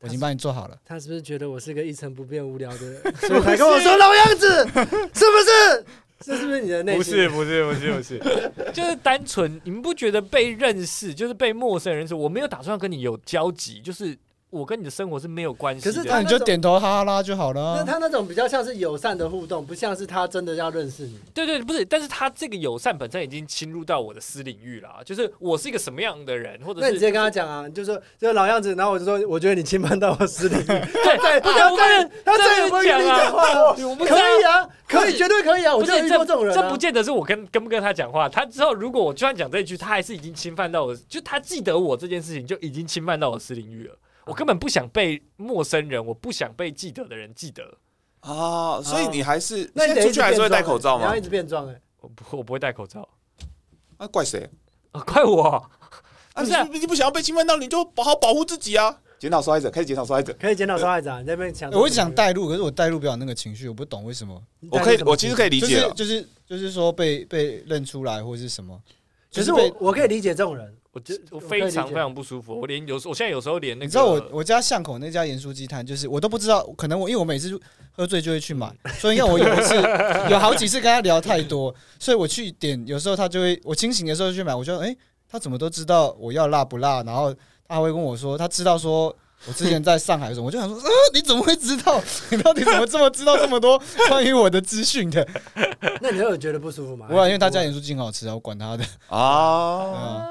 [0.00, 0.78] 我已经帮你做好了。
[0.84, 4.48] 他是不是觉得我是个一成不变、无聊的人， 所以才跟我说老样子？
[4.64, 5.86] 是不是？
[6.20, 6.98] 这是不是你的内心？
[6.98, 8.18] 不是，不是，不是，不是，
[8.72, 9.60] 就是单纯。
[9.64, 12.14] 你们不觉得被认识，就是被陌生人认识？
[12.14, 14.16] 我没有打算跟你有交集，就是。
[14.54, 17.74] 我跟你的生活是没有关系，可是那你就点头哈拉就好了。
[17.76, 21.18] 那他那种比较像是友善的互动，不像是他真的要认识你。
[21.34, 30.64] 对对，不是，但是他这个友善本身已经侵入到我的私领域了，就是我是一个什么样的人，或者是那你直接跟他讲啊，就说这个老样子，然后我就说，我觉得你侵犯到我私领域。
[30.66, 33.74] 对，对，不要再，他再也不会跟你讲话了。
[33.74, 35.74] 可以啊，可以，绝对可以啊。
[35.74, 38.28] 我就遇过这种人，这不见得是我跟跟不跟他讲话。
[38.28, 43.94] 他之后如果我就算讲这一句，他还是已经侵犯到我，就他记得我这件事情就已经侵犯到我私领域了。
[44.26, 47.78] 我根本不想被陌生人，我不想被记得的人记得
[48.20, 48.80] 啊！
[48.82, 51.04] 所以你还是那你出去还是会戴口罩吗？
[51.04, 51.80] 你要一直变装哎！
[52.00, 53.06] 我不，我不会戴口罩。
[53.98, 54.48] 啊，怪谁？
[54.92, 55.42] 啊，怪我！
[56.32, 58.98] 啊，你你不想要被侵犯到，你就好好保护自己啊！
[59.18, 61.16] 检讨受害者，开始检讨受害者，可以检讨受害者。
[61.18, 64.42] 你那边想，我会想带入，可是我带入不了那个情绪，我不懂为什么。
[64.70, 68.78] 我可以，我其实可以理解，就是就是说被被认出来或者是什么。
[69.32, 70.74] 可是我我可以理解这种人。
[70.94, 79.74] 我觉我非常非常不舒服，我连有时我现在有时候连那个，你知道我我家巷口那家盐酥鸡摊，就是我都不知道，可能我因为我每次喝醉就会去买，所以因为我有一次
[80.30, 87.34] 有好几次跟他聊太多，所以我去点，有时候他就会我清醒的时候去买，我就诶、欸，他怎么都知道我要辣不辣，然后
[87.66, 89.12] 他会跟我说他知道说
[89.48, 92.00] 我之前在上海的时候，我就想说，呃，你怎么会知道？
[92.30, 95.26] 你到底怎么这么知道这么多关于我的资讯的？
[96.00, 97.08] 那你会有觉得不舒服吗？
[97.08, 100.30] 不会，因为他家盐酥鸡很好吃啊，我管他的 啊。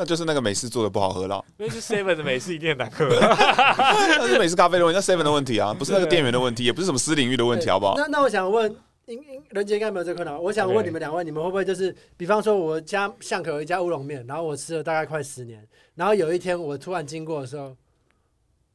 [0.00, 7.94] 那就是那个美式做的不好喝了，因为是 Seven 的美式一定很难喝， 那是美式咖啡的问题，那 Seven 的问题啊，不是那个店员的问题，也不是什么私领域的问题，好不好？
[7.96, 8.72] 那那我想问，
[9.06, 10.40] 应应人杰应该没有这个困扰。
[10.40, 17.74] 我想问你们两位，你们会不会就是，比方说我家巷口有一家乌龙面，然后我吃了大概快十年，然后有一天我突然经过的时候，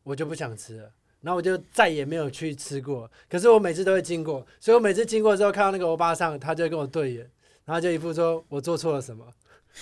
[0.04, 0.90] 我就不想吃了，
[1.22, 3.10] 然后我就再也没有去吃过。
[3.30, 7.30] 可是我每次都会经过，所以我每次经过之后看到那个欧巴桑，他就跟我对眼，
[7.64, 9.26] 然后就一副说我做错了什么。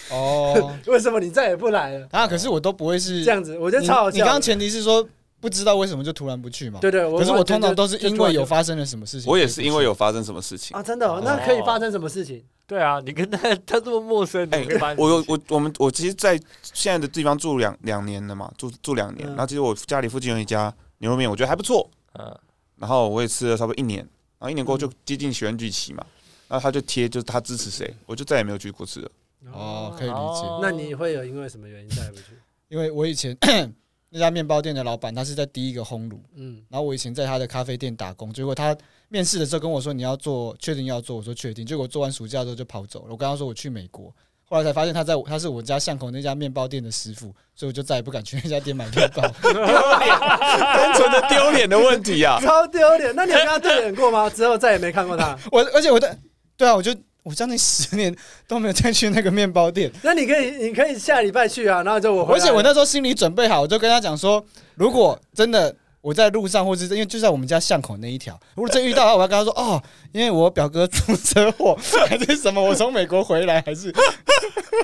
[0.10, 2.28] 哦， 为什么你再也不来了啊？
[2.28, 4.16] 可是我都不会是这样子，我觉得超好笑。
[4.16, 5.08] 你刚刚前提是说
[5.40, 6.80] 不知道为什么就突然不去嘛？
[6.80, 9.30] 对对，可是我通常都是因为有发生了什么事情。
[9.30, 11.22] 我也是因为有发生什么事情啊，真的？
[11.24, 12.44] 那可以发生什么事情？
[12.68, 14.66] 对啊，你跟他他这么陌生，哎，
[14.98, 19.28] 我有我我们我其实，在现在的地方住两两年了嘛，住住两年。
[19.30, 21.90] 然后其实我家里附近有一家牛肉面，我觉得还不错。
[22.18, 22.34] 嗯，
[22.78, 24.00] 然后我也吃了差不多一年，
[24.40, 26.06] 然后一年过后就接近选举期嘛，
[26.48, 29.12] 然后他就贴就是他支持谁，我就再也没有去过吃了。
[29.52, 30.48] 哦，可以理解。
[30.62, 32.38] 那你会有因为什么原因再也不去？
[32.70, 33.36] 因为我以前
[34.14, 38.76] 那家面包店的老板，他是在第一个烘炉，嗯，然后我以前在他的咖啡店打工，结果他
[39.08, 43.08] 面试的时候跟我说，你要做，确定要做，我说确定，结果做完暑假之后就跑走了。
[43.12, 53.16] 我跟他说我去美国，后来才发现他在他是我家巷口那家面包店的师傅，所以我就再也不敢去那家店买面包， 单纯的丢脸的问题啊， 超丢脸。
[53.16, 54.30] 那你有跟他对脸过吗？
[54.30, 55.38] 之后再也没看过他。
[55.52, 56.18] 我而且我的
[56.58, 56.94] 对啊，我就。
[57.24, 58.16] 我将近十年
[58.48, 59.92] 都没有再去那个面包店。
[60.02, 61.84] 那你可以，你可以下礼拜去啊。
[61.84, 64.44] 然后就我，而且我那时候心里准备好，我就跟他讲说，
[64.76, 69.82] 如果真的我在路上，或者是因为就在我们家巷口那一条，如果真遇到的话，我要跟他说哦，
[70.12, 73.94] 因为我表哥出车祸还是什么，我从美国回来还是。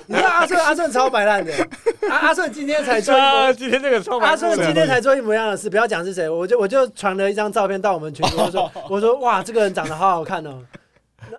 [0.09, 1.51] 你知道阿顺阿顺超白烂的，
[2.09, 10.61] 阿阿顺今天才做一模，今天这个超阿顺今天才做一模一样的事，不要讲是谁，我就我就传了一张照片到我们群里，我说我说哇，这个人长得好好看哦。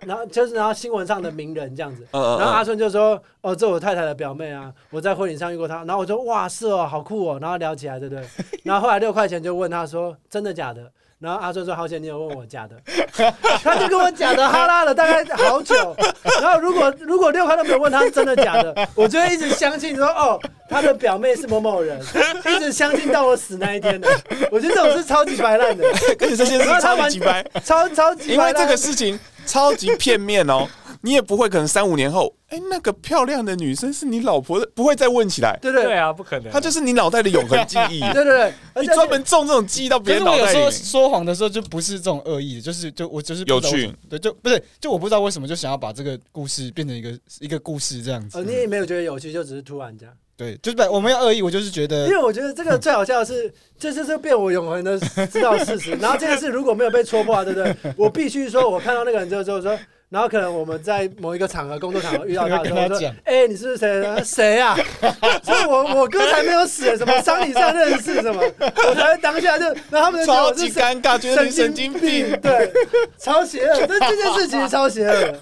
[0.01, 8.23] 然后就是，然后新闻上的名人这样子，然后阿顺就说：“哦，这我太太的表妹啊，我在婚礼上遇过她。”然后我说：“哇，是哦，好酷哦。”然后聊起来，对不对？
[8.63, 12.77] 然后后来六块钱就问他说：“真的假的？”然后阿顺说：“好险你有问我假的。
[13.61, 15.93] ”他就跟我假的哈拉了大概好久。
[16.41, 21.99] 然后如果如果六块都没有问他是真的假的，我就会一直相信说：“哦，他的表妹是某某人。”
[22.47, 24.07] 一直相信到我死那一天的。
[24.49, 25.83] 我觉得这种是超级白烂的，
[26.17, 28.49] 跟你这些是超级白，超超级白烂。
[28.49, 29.19] 因为这个事情。
[29.49, 30.67] 超级片面哦，
[31.01, 35.57] 你也不会可能三五年后，哎、欸，那个漂亮的女生是你老婆的，不会再问起来。
[35.61, 37.99] 对对对啊，不可能，她就是你脑袋的永恒记忆。
[38.13, 40.43] 对对对，你专门种这种记忆到别人脑袋里。
[40.43, 48.37] 有时候说谎的时候就不是这种恶意的，就是就我就是有趣，对，就不是就我不知道为什么就想要把这个故事变成一个一个故事这样子。
[48.37, 50.13] 呃，你也没有觉得有趣，就只是突然这样。
[50.39, 54.97] 对，就是我没有恶意，我就是觉得，因为我觉得这个最好笑的是，这这是变我永恒的
[55.27, 55.91] 知道事实。
[55.99, 57.75] 然后这件事如果没有被戳破，对不对？
[57.97, 59.77] 我必须说，我看到那个人之后，之后说。
[60.09, 64.23] 然后可能我们在某一个场合、工作场合遇到他的时候，说：“哎、欸，你是不是谁？
[64.23, 64.75] 谁啊？”
[65.43, 72.71] 所以我我哥才没有死，什么商礼上认识什么，我才当下就，然后他们就超级尴尬，觉得你神经病，对，
[73.19, 73.85] 超邪恶。
[73.85, 75.39] 这这件事其实超邪恶，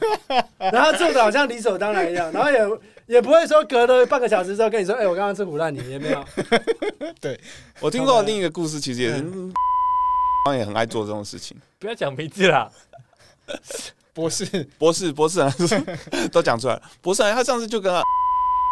[0.58, 2.60] 然后做的好像理所当然一样，然后也
[3.16, 6.22] 也不会说隔了半个小时之后跟你说：“哎、欸，我刚刚吃唬烂你，也没有。
[7.22, 7.40] ”对，
[7.80, 9.24] 我听过另一个故事，其实也是，
[10.58, 11.56] 也很爱做这种事情。
[11.80, 12.70] 不要讲名字啦。
[14.18, 15.54] 博士，博士，博士啊，
[16.34, 16.82] 都讲出来了。
[17.04, 18.02] 博士，他上次就跟他，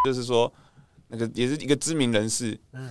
[0.03, 0.51] 就是说，
[1.09, 2.89] 那个也是一个知名人士，嗯，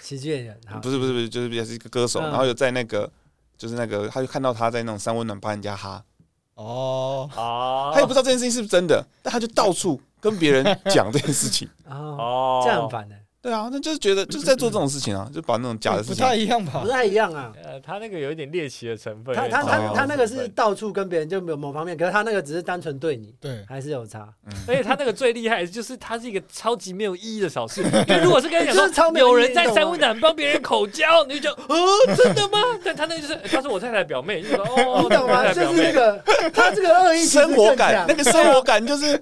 [0.00, 3.12] 喜剧演员，不是不是不是，就是也是一个歌手，然后有在那个，
[3.58, 6.02] 就是那个，他就看到他在那种三温暖帮人家哈，
[6.54, 7.28] 哦，
[7.92, 13.14] 他也不知道这件事情是不是真的，但他就到处跟别人讲这件事情，哦，这样很烦的。
[13.42, 16.80] 对啊，那就是觉得就是在做这种事情啊， 就把那种假的事情不太一样吧？
[16.80, 17.52] 不太一样啊。
[17.64, 19.34] 呃，他那个有一点猎奇的成分。
[19.34, 24.28] 他他他他那个是到处跟别人就没有某方面，可是他那个只是单纯对你，对，还是有差。
[24.68, 27.82] 而且他那个最厉害的就是他是一个超级没有意义的小事。
[28.06, 31.76] 因为如果是跟你讲说有人在三温暖帮别人口交，你就觉得 哦，
[32.16, 32.58] 真的吗？
[32.84, 35.52] 但他那个就是他是我太太的表妹，就说哦，你懂吗？
[35.52, 36.16] 就是那个
[36.54, 39.20] 他这个恶意生活感，那个生活感就是。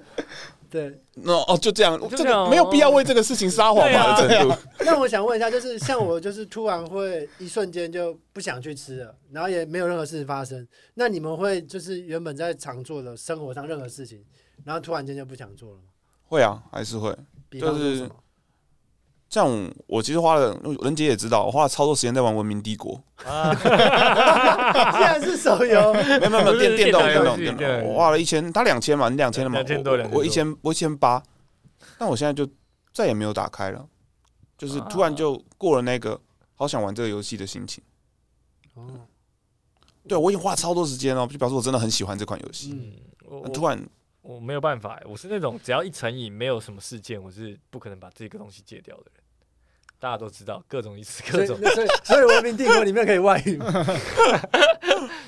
[0.71, 4.21] 对，那哦，就这样，这个没有必要为这个事情撒谎吧？
[4.21, 4.59] 对啊。
[4.79, 10.65] 那我想问一下，就是像我，就是突然会一瞬间就不想去吃了，然后也没有任何事情发生。
[10.93, 14.23] 那你们会就是原本在常做的生活上任何事情，
[14.63, 15.83] 然后突然间就不想做了吗？
[16.23, 17.13] 会啊，还是会。
[17.49, 17.77] 比方
[19.31, 19.49] 像
[19.87, 23.55] 我其实花了，仁杰也知道，我花了超多时间在玩《文明帝国》啊，
[24.91, 31.23] 竟然是手游，没有没有没电电动电动电对动，我花了一千，他两千嘛，你两千了嘛，两千多两我一千我一千八，
[31.97, 32.45] 但我现在就
[32.91, 33.87] 再也没有打开了，
[34.57, 36.19] 就是突然就过了那个
[36.55, 37.81] 好想玩这个游戏的心情。
[38.73, 38.85] 哦，
[40.09, 42.73] 对我已经花了超多时间了，就表示我真的很喜欢这款游戏。
[42.73, 43.81] 嗯，我突然
[44.23, 49.20] 我没有办法，我是那种只要一成瘾，没有什么事件，我是不可能把这个东西戒掉的人。
[50.01, 53.65] 大家都知道各种意思，各种，所以所以文明帝国里面可以外语 吗？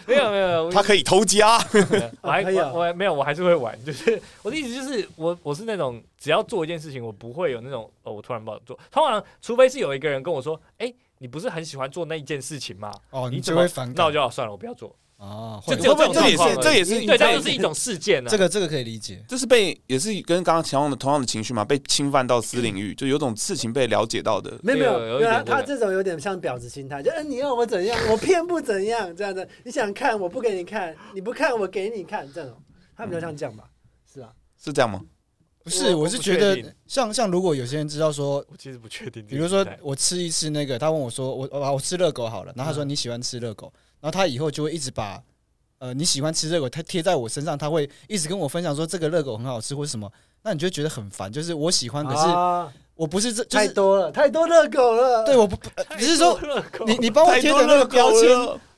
[0.08, 1.58] 没有没有， 他可以偷家，
[2.22, 3.78] 我还我我没有，我还是会玩。
[3.86, 8.78] 就是我的意思就是，我我是那种只要做一件事情，我不会有那种哦，我突然不好做。
[8.92, 12.92] 通常除非是有一个人跟我说，哎，你不是很喜欢做那一件事情吗？
[13.12, 14.94] 哦，你只会反感，那我就好算了，我不要做。
[15.18, 18.30] 哦，就这这也是这也是对，这就是一种事件呢。
[18.30, 24.60] 这个这个可以理解，这是被也是跟刚刚强的同样的情绪嘛，被侵犯到私领域，就有种事情被了解到的。
[24.62, 29.48] 没有没有，他这种有点像婊子心态，就嗯，你要我怎样，我偏不怎样这样的。
[29.64, 32.28] 你想看，我不给你看；你不看，我给你看。
[32.34, 32.54] 这种
[32.98, 33.64] 他比较像这样吧？
[34.12, 34.30] 是啊？
[34.62, 35.02] 是这样吗？
[35.64, 39.26] 不是，我是觉得像像如果有些人知道说，我其实不确定。
[39.26, 43.72] 比如说我吃一吃那个，他问我说，我我我吃热狗好了，然后他说你喜欢吃热狗，
[44.04, 45.24] 然后他以后就会一直把。
[45.80, 50.10] 呃，你喜欢吃热狗，他贴在我身上，他会一直跟我分享说这个热狗很好吃或什么，
[50.42, 51.30] 那你就觉得很烦。
[51.30, 55.26] 就是我喜欢，可是我不是这太多了，太多热狗了。
[55.26, 55.58] 对，我不
[55.98, 56.40] 你是说
[56.86, 58.30] 你你帮我贴的那个标签，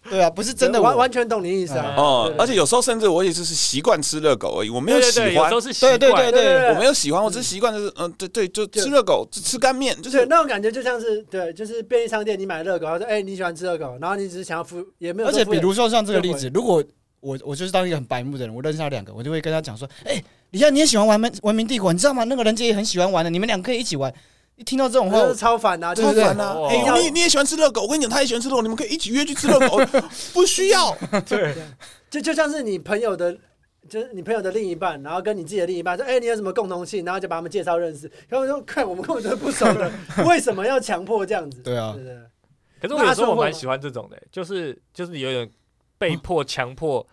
[0.10, 1.96] 对啊，不是真的，完完全懂你意思啊。
[1.98, 15.30] 哦，而且有时候甚至我也就是习惯吃热狗而已，我没有喜欢，都是对对对对，我没有喜欢，我只是习惯就是嗯，对对，就吃热狗，吃干面，就是那种感觉，就像是对，就是便利商店你买热狗，他说哎你喜欢吃热狗，然后你只是想要付，也没有。
[15.30, 16.84] 而且比如说像这个例子，如果。
[17.22, 22.24] 我我就是当一个很白目的人，我认识他两个，我就会跟他讲说：“哎、欸，李佳，你也喜欢玩文文明帝国，你知道吗？
[22.26, 24.14] 那个人家也很喜欢玩的，你们两个可以一起玩。”
[24.58, 26.58] 一听到这种话，超烦啊，超烦啊！
[26.70, 29.80] 哎、欸，你你也喜欢吃热狗，我跟你讲，他也喜欢吃热狗，你们可以一起约去吃热狗，
[30.34, 30.96] 不需要。
[31.28, 31.54] 对，
[32.10, 33.38] 就就像是你朋友的，
[33.90, 38.10] 就是你朋友的另一半，然后跟你自己的另一半说：“哎、欸，你有什么共同性？”然后就把他们介绍认识。
[38.30, 39.92] 然后说：“看，我们根本就不熟的，
[40.26, 42.16] 为什么要强迫这样子？”对啊，对对。
[42.82, 45.50] 可是我有时候我蛮喜欢这种的，就是就是有点
[45.98, 47.06] 被迫强迫。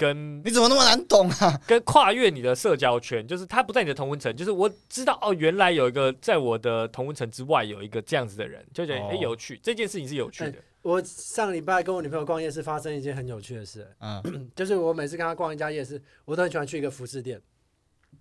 [0.00, 1.60] 跟你怎么那么难懂啊？
[1.66, 10.52] 跟跨越你的社交圈，就是他不在你的同温层，就是我知道哦，原来有一个在我的同温层之外有一个这样子的人，就觉得哎、哦欸、有趣，这件事情是有趣的。
[10.52, 17.38] 欸、我上礼拜跟我女朋友逛夜市，发生一件很有趣的事，嗯， 就是我每次跟她逛一家夜市，我都很喜欢去一个服饰店。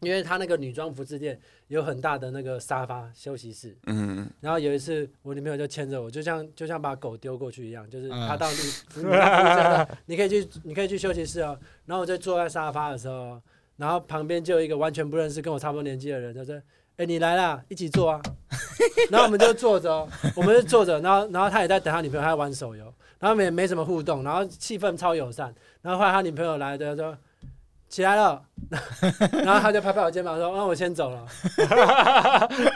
[0.02, 9.04] 因为他那个女装服饰店有很大的那个沙发休息室，嗯，然后有一次我女朋友就牵着我，就像就像把狗丢过去一样，就是他到你，
[10.08, 11.60] 你可以去，你可以去休息室哦。
[11.86, 13.42] 然后我就坐在沙发的时候，
[13.76, 16.56] 然后旁边就有一个完全不认识跟我差不多年纪的人，就说
[16.96, 18.22] ：“哎，你来啦，一起坐啊。
[19.12, 25.54] ”然后我们就坐着，我们就坐着，然后然后他也在等他女朋友，他在玩手游，然后没没什么互动，然后气氛超友善。
[25.82, 27.14] 然后后来他女朋友来的时候。
[27.90, 28.42] 起来了，
[29.44, 31.26] 然后他就拍拍我肩膀说：“那我先走了。”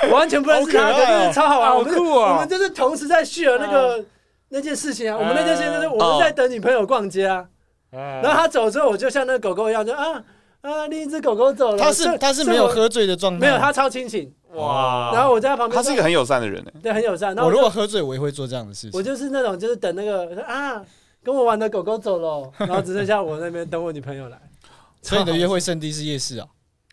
[0.09, 1.75] 我完全不认识他，就是超好玩。
[1.75, 4.03] 我们我们就是同时在 share 那个
[4.49, 5.15] 那件事情啊。
[5.17, 7.45] 我们那件事情就是我们在等女朋友逛街啊。
[7.91, 10.23] 然后他走之后，我就像那个狗狗一样，就啊
[10.61, 11.77] 啊，另一只狗狗走了。
[11.77, 14.33] 他是他是没有喝醉的状态，没有，他超清醒。
[14.55, 15.11] 哇！
[15.13, 17.35] 然后我在他旁边，他是一个很友善的人，对，很友善。
[17.37, 18.91] 我如果喝醉，我也会做这样的事情。
[18.93, 20.81] 我就是那种，就是等那个啊，
[21.23, 24.39] 跟我玩的狗狗走了，然后只剩下我那边等我女朋友来。
[25.03, 26.47] 所以你的约会圣地是夜市啊？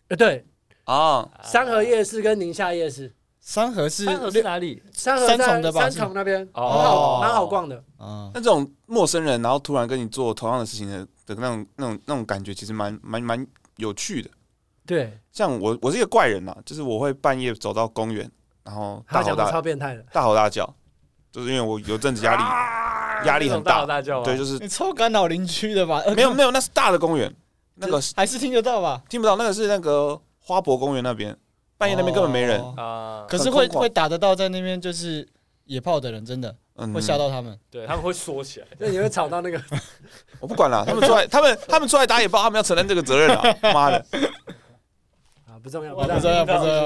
[0.09, 0.45] 呃，对
[0.83, 3.15] 啊，三河夜市跟宁夏夜市。
[3.43, 4.83] 三河是三河是哪里？
[4.93, 7.75] 三重的吧三重那边，很好，蛮好逛的。
[7.97, 13.47] 啊，那这种陌生人，然后突然跟你做同样的事情的的那种、那种、那种感觉，其实蛮蛮蛮
[13.77, 14.29] 有趣的。
[14.85, 18.29] 对，像我，我是一个怪人呐，就是我会半夜走到公园，
[18.63, 20.71] 然后大吼大超变态的，大吼大叫，
[21.31, 22.43] 就是因为我有阵子压力，
[23.27, 26.03] 压力很大，大吼大叫对，就是你超干扰邻居的吧？
[26.15, 27.33] 没有没有，那是大的公园。
[27.75, 29.01] 那个还是听得到吧？
[29.09, 31.35] 听不到，那个是那个花博公园那边，
[31.77, 33.25] 半夜那边根本没人啊。
[33.27, 35.27] 可是会会打得到在那边就是
[35.65, 36.55] 野炮的人，真的
[36.93, 37.57] 会吓到他们。
[37.69, 39.61] 对，他们会缩起来， 那你会吵到那个？
[40.39, 43.43] 我不管了，他们出来， 他们他们出来打野炮，他们要承担这个责任啊！
[43.73, 44.05] 妈的！
[45.47, 46.83] 啊，不重要，不重要，不重要。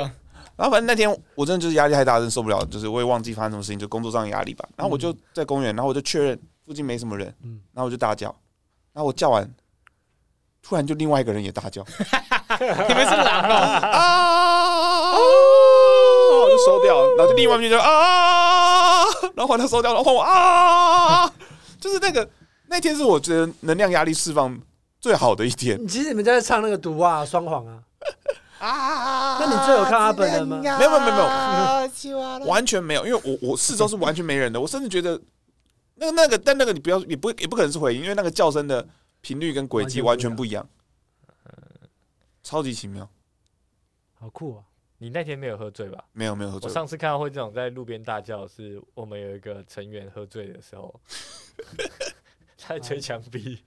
[0.58, 4.65] 然后反正那天我真的就是压力太大，真受不了，就是我也忘记发生什么事情，就工作上的压力吧。
[4.78, 7.28] 然后我就在公园，然后我就确认附近没什么人，
[7.74, 8.28] 然后我就大叫，
[8.93, 9.50] 然后我叫完。
[10.67, 11.85] 突然就另外一个人也大叫，
[12.58, 13.54] 你们是狼哦
[13.85, 15.13] 啊！
[15.13, 19.04] 我就收掉，然后就另外一边就啊，
[19.35, 21.31] 然后把它收掉，然后我啊，
[21.79, 22.27] 就是那个
[22.67, 24.60] 那天是我觉得能量压力释放
[25.00, 25.87] 最好的一天。
[25.87, 27.77] 其实你们在唱那个毒啊双簧啊
[28.58, 29.37] 啊！
[29.40, 35.21] 那你最有看他本人吗没有没有没有没有完全没有，因为我我四周是完全没人的，我甚至觉得
[35.98, 38.83] 那个那个，但那个你不要也不也不可能是回音，因为那个叫声的
[39.26, 40.69] 频率跟轨迹完全不一样，
[42.44, 43.10] 超级奇妙。
[44.13, 44.63] 好酷啊！
[45.00, 46.06] 你那天没有喝醉吧？
[46.13, 46.69] 没有没有喝醉。
[46.69, 50.94] 我上次看到会这种在路边大叫，是我们有一个成员喝醉的时候，
[52.56, 53.63] 在吹墙壁。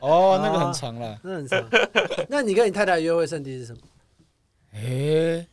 [0.00, 1.62] 哦，那个很长了， 那很长。
[2.30, 3.80] 那你跟你太太约会圣地是什么？
[4.72, 5.46] 哎，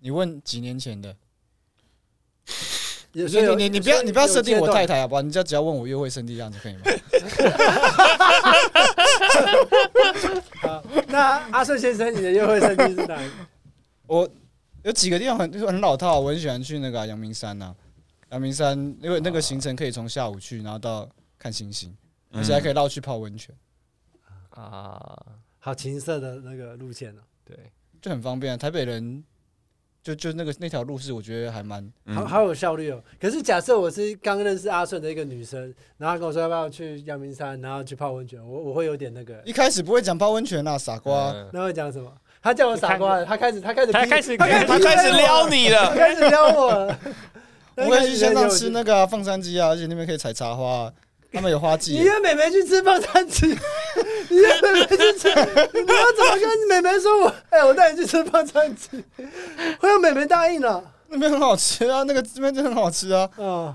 [0.00, 1.16] 你问几年前的？
[3.12, 5.22] 你你你你不要你不要设定我太太好不好？
[5.22, 6.82] 你只要只要问我约会圣地这样子可以吗？
[10.62, 13.30] 好， 那阿顺先生，你的约会圣地是哪里？
[14.06, 14.28] 我
[14.82, 17.74] 有几个地方很很老套，我很喜欢去那个阳明山呐。
[18.30, 21.08] 阳明山因为那个行程可以从下午去，然后到
[21.38, 21.96] 看星星，
[22.32, 23.54] 而且还可以绕去泡温泉
[24.50, 25.26] 啊，
[25.58, 27.22] 好情色的那个路线哦。
[27.44, 27.56] 对，
[28.02, 28.58] 就很方便。
[28.58, 29.24] 台北人
[30.08, 33.02] 就就那个那条路是我觉得还蛮好好有效率哦。
[33.20, 35.62] 可是假设我是刚认识阿顺的一个女生，
[35.98, 39.40] 然后他跟我说要不要去阳明山，然后去泡温泉，我我会有点那个。
[39.44, 41.34] 一开始不会讲泡温泉啊，傻瓜。
[41.52, 42.10] 那会讲什么？
[42.40, 46.98] 他叫我傻瓜，他开始，他开始，他开始，他开始撩你了，开始撩我了。
[47.76, 50.90] 我会去山上吃那个放山鸡啊，而且那边可以采茶花，
[51.34, 51.92] 他们有花季。
[51.92, 53.46] 你约妹妹去吃放山鸡，
[54.30, 57.22] 你约妹妹去吃，你要怎么跟妹妹说？
[57.24, 59.04] 我哎，我带你去吃放山鸡，
[59.78, 60.94] 会有妹妹答应了。
[61.08, 63.28] 那边很好吃啊，那个这边真的很好吃啊。
[63.36, 63.74] 嗯，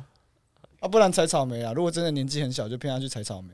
[0.79, 1.73] 啊，不然采草莓啊。
[1.75, 3.49] 如果真的年纪很小，就骗他去采草莓。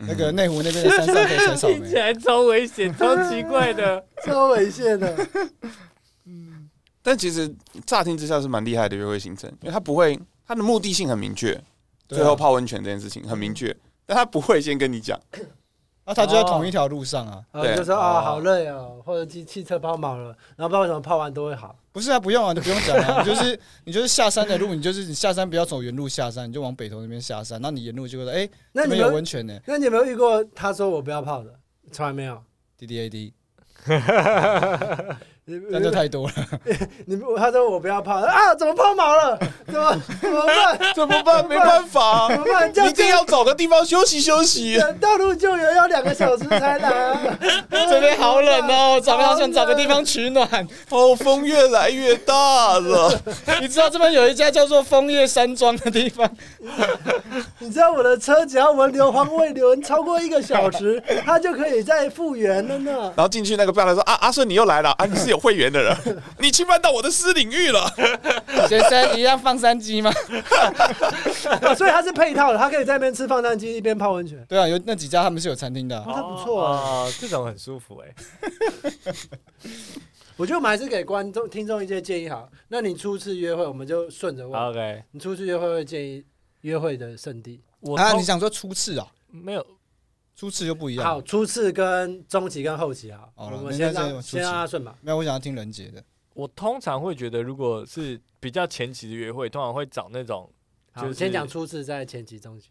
[0.00, 5.26] 那个内湖那边的山上可以采草莓， 听起来超危险、超奇怪的、超危险的。
[6.24, 6.70] 嗯，
[7.02, 7.52] 但其实
[7.84, 10.16] 乍听之下是蛮厉害的约会行程，因为他不会，
[10.46, 11.60] 他的目的性很明确，
[12.08, 15.20] 最后泡温泉这件事情很明确，但他不会先跟你讲，
[16.04, 21.76] 啊，他就在同一条路上啊，对，就说啊，好累哦，或者汽汽车抛锚了，然后不知道为什么泡完都会好。
[21.92, 29.58] 不是啊，不用啊，你不用讲啊， 你就是你就是下山的路，你就是你下山不要走原路下山，你就往北头那边下山，那你沿路就会说，哎，那边有温泉呢。
[29.66, 31.52] 那你有没有遇过他说我不要泡的？
[31.92, 32.42] 从来没有。
[32.76, 33.34] D D A D。
[35.70, 36.34] 那就太多了。
[37.06, 39.38] 你他说我不要泡啊，怎么抛锚了？
[39.66, 40.78] 怎么怎么办？
[40.94, 41.48] 怎么办？
[41.48, 42.70] 没办法，怎么办？
[42.86, 44.78] 一定要找个地方休息休息。
[45.00, 47.16] 道路救援要两个小时才来。
[47.88, 50.46] 这边好冷哦，咱们好想找个地方取暖。
[50.90, 53.18] 哦，风越来越大了。
[53.60, 56.30] 你知道这边有一家叫做枫叶山庄的地方？
[57.58, 63.12] 你知道我的车只要闻硫磺味闻超过一个小时，它就可以再复原了呢。
[63.16, 65.37] 然后进去那个不要来说啊，阿顺你又来了啊，你是有。
[65.38, 65.96] 会员的人，
[66.40, 67.90] 你侵犯到我的私领域了。
[68.68, 70.12] 先生，一样放山鸡吗？
[71.76, 74.44] 所以它是配套的，他可以在那边吃放山鸡，一边泡温泉。
[74.48, 78.14] 对啊，有那几家他们是有餐厅的，那不错啊，这种很舒服哎。
[80.36, 82.48] 我觉得我们还是给观众、听众一些建议好。
[82.68, 84.60] 那你初次约会，我们就顺着问。
[84.60, 86.24] OK，你初次约会会建议
[86.60, 87.60] 约会的圣地？
[87.80, 89.06] 我啊，你想说初次啊？
[89.30, 89.66] 没有。
[90.38, 91.04] 初次就不一样。
[91.04, 94.96] 好，初次跟中期跟后期啊，我们先让先让他顺吧。
[95.00, 96.00] 没有，我想要听人杰的。
[96.32, 100.48] 我通常会觉得，如果是比较前期的约会，通常会找那种，
[100.94, 102.70] 就是先讲初次，再前期、中期。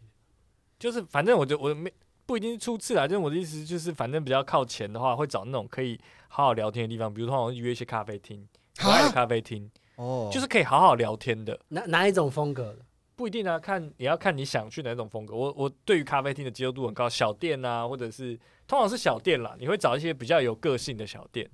[0.78, 1.92] 就是反正我就我没
[2.24, 8.48] 不一定是初次啦，就是我的意思就是，反正比较靠前的话，会找那种可以好好聊天的地方，比如通常约一些咖啡厅，
[8.78, 11.60] 可爱的咖啡厅哦，就是可以好好聊天的。
[11.68, 12.78] 哪哪一种风格的？
[13.18, 15.34] 不一定啊，看也要看你想去哪种风格。
[15.34, 18.38] 我我对于咖啡厅的接受度很高，小店啊，或者是
[18.68, 21.50] 通常是小店啦，你会找一些比较有个性的小店。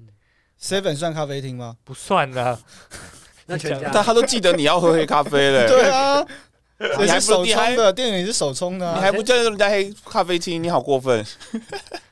[0.60, 1.78] Seven 算咖啡厅吗？
[1.82, 2.60] 不算啊。
[3.46, 5.64] 那全家，但他都记得你要喝黑咖啡嘞。
[5.68, 6.22] 对啊，
[7.00, 11.24] 你是手冲的，店里是手冲的，你还不叫人家黑咖啡厅，你好过分。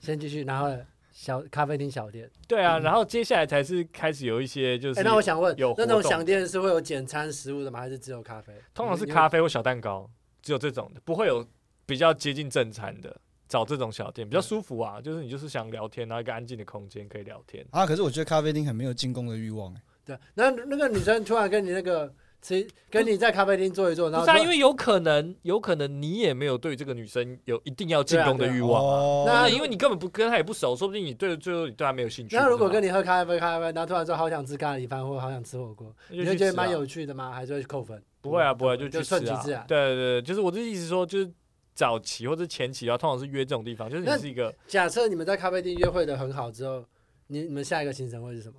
[0.00, 0.74] 先继续，然后。
[1.22, 4.98] 小咖啡厅小店，对啊，然后接下来才是开始有一些就是。
[4.98, 7.78] 哎，那我想问，有那种小店是会有简餐食物的吗？
[7.78, 8.52] 还是只有咖啡？
[8.74, 10.10] 通常是咖啡或小蛋糕，
[10.42, 11.46] 只有这种的，不会有
[11.86, 13.16] 比较接近正餐的。
[13.48, 17.86] 找这种小店比较舒服啊，就是你就是想聊天，然后一个安静的空间可以聊天啊。
[17.86, 19.72] 可是我觉得咖啡厅很没有进攻的欲望。
[20.04, 22.12] 对，那那个女生突然跟你那个。
[22.42, 29.24] 其实跟你在咖啡厅坐一坐，然后不是啊，因为有可能，有可能你也没有对这个女生有一定要进攻的欲望啊。
[29.24, 32.34] 那因为你根本不跟她也不熟，说不定你对最后你对她没有兴趣。
[32.34, 37.30] 那如果跟你喝咖啡，咖啡，然后突然说好想吃咖喱饭，或者好想吃火锅，你会觉得蛮有趣的吗？
[37.30, 38.02] 还是会扣分？
[38.20, 39.64] 不会啊，不会，就就顺其自然。
[39.68, 41.30] 对对对，就是我的意思说，就是
[41.74, 44.52] 早期或者前期啊，通常是约这种地方，就是你是一个。
[44.66, 46.84] 假设你们在咖啡厅约会的很好之后，
[47.28, 48.56] 你你们下一个行程会是什么？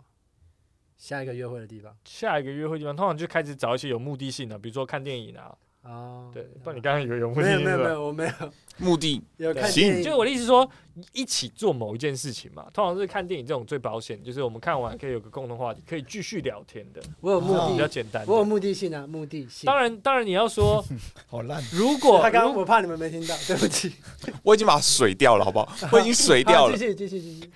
[0.98, 8.32] 下一个约会的地方，下一个约会地方通常就开始找一些有目的性的，比如说看电影啊，哦，对，不然你刚刚以为有目的没有性是吧没有没有，我没有
[8.78, 10.68] 目的有看行电影，就是我的意思说，
[11.12, 18.26] 一起做某一件事情嘛，通常是看电影这种最保险，就是我们看完可以有个共同话题，可以继续聊天的，我有目的比较，简单。
[18.26, 19.66] 我有目的性啊，目的性。
[19.68, 20.84] 当然，当然你要说，
[21.28, 21.62] 好烂。
[21.74, 23.92] 如果他刚刚我怕你们没听到，对不起。
[24.42, 25.68] 我已经把它水掉了，好不好？
[25.92, 26.86] 我已经水掉了继。
[26.86, 27.52] 续继续继续。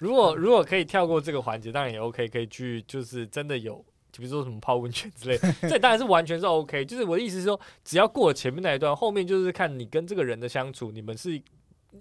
[0.00, 3.76] 如果如果可以跳过这个环节，当然也 OK，可以去就是真的有，
[4.16, 5.38] 比如说什么泡温泉之类，
[5.68, 6.84] 这当然是完全是 OK。
[6.84, 11.40] 就是我的意思是说，只要过了前面那一段，后面就是看你跟这个人的相处，你们是。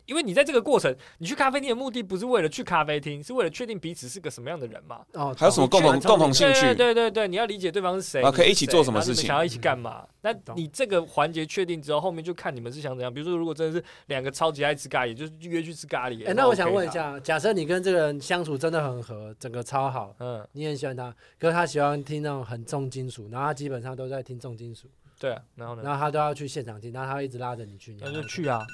[0.06, 5.02] 因为你在这个过程，你去咖啡厅的目的不是为了去咖啡厅，是为了确定彼此是个什么样的人嘛？
[5.14, 10.08] 哦，还有什么共同共同兴趣对对对对，你要理解对方是谁，啊可以一起做什么事情想要一起干嘛？
[10.22, 13.14] 那你这个环节确定之后，后面就看你们是想怎样。
[13.14, 16.28] 比如说，如果真的是两个超级爱吃咖喱，就是约去吃咖喱。
[16.28, 24.88] 哎，那我想，问一下，假设你跟这个人相处真的很合，整个超好，嗯，你很喜欢他，可是他喜欢听那种很重金属，然后他基本上都在听重金属，
[25.18, 25.84] 对啊，然后呢？
[25.84, 28.68] 然后他都要去现场听，然后他会一直拉着你去，你那就去啊，那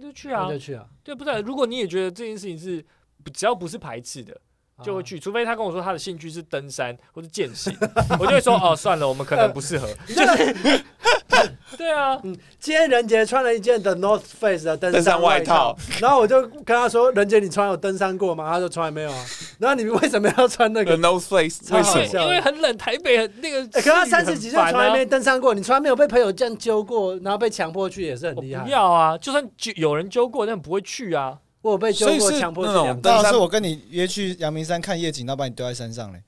[0.00, 1.40] 就去啊，就去啊，对，不是？
[1.40, 2.84] 如果你也觉得这件事情是
[3.32, 4.40] 只要不是排斥的，
[4.82, 5.02] 就会啊。
[5.02, 7.76] 去，除非他跟我说他的兴趣是登山或者健行，
[8.18, 9.86] 我就会说哦，算了，我们可能不适合。
[10.08, 10.84] 就是，
[11.76, 19.26] 对啊，嗯今天任杰穿了一件 The North Face 的登登山外外套套， 然后我就跟他说：“任杰，你穿有登山过吗？”他说：“从来没有啊。”
[19.58, 22.24] 然后你为什么要穿那 The 个？North Face 为什么？
[22.24, 28.62] 因为很冷，台北很那个，哎，可是他三十几岁从来没登山过，你从来没有被朋友这样揪过，然后被强迫去也是很我厉害。
[28.64, 31.38] 不要啊，就算揪有人揪过，但不会去啊。
[31.62, 36.22] 我有被揪过，所以是强迫去那种两次，登山当然是我跟你约去阳明山看夜景，然后把你丢在山上嘞。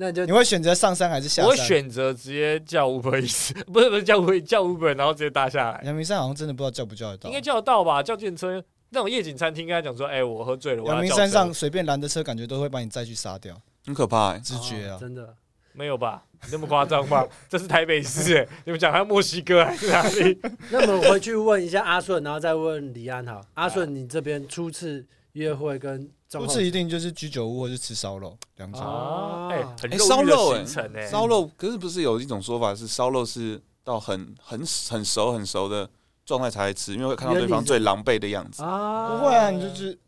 [0.00, 1.56] 那你就你会选择上山还是下山我会？
[1.58, 7.28] 选择直接叫 Uber 一次，不是不是叫 Uber 叫 Uber，然后直接搭下来，阳明山好像真的不知道叫不叫得到。
[7.28, 8.02] 应该叫得到吧？
[8.02, 14.38] 叫电车那种夜景餐厅，跟他讲说，哎，我喝醉了，阳明山上随便拦的车，感觉都会把你载去杀掉，很可怕哎。
[14.38, 14.96] 直觉啊。
[14.96, 15.34] 哦真的。
[15.72, 16.24] 没有吧？
[16.50, 17.24] 那么夸张吧？
[17.48, 20.38] 这是台北市哎，你们讲还有墨西哥还是哪里？
[20.72, 23.40] 那么我回去问一下阿顺，然后再问李安好。
[23.54, 28.80] 阿顺，你这边初次约会跟中后初次一定就是居酒屋或是吃烧肉两种。
[28.80, 30.64] 哦哎，烧肉哎
[31.10, 35.90] 烧肉，可是不是有一种说法是烧肉是到很很很熟很熟的
[36.24, 38.62] 状态才会吃，因为会看到对方最狼狈的样子。
[38.62, 39.98] 啊，不会啊，你就是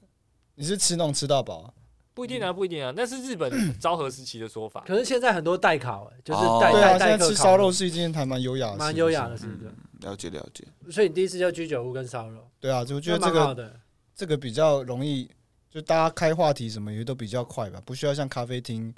[0.54, 1.70] 你是吃那种吃到饱啊，
[2.14, 4.84] 不一定啊，不一定啊，那是日本昭和时期的说法。
[4.86, 10.08] 可是现在很多代烤，哎就是哦代对啊，代代客现在吃烧肉是一件还蛮优雅的事，蛮优雅的事，嗯对。
[10.08, 10.64] 了解了解。
[10.90, 13.80] 所以你第一次叫居酒屋跟烧肉，对啊，就我觉得这个蛮好的。
[14.14, 15.28] 这个比较容易，
[15.72, 18.94] 就大家开话题什么也都比较快吧，不需要像咖啡厅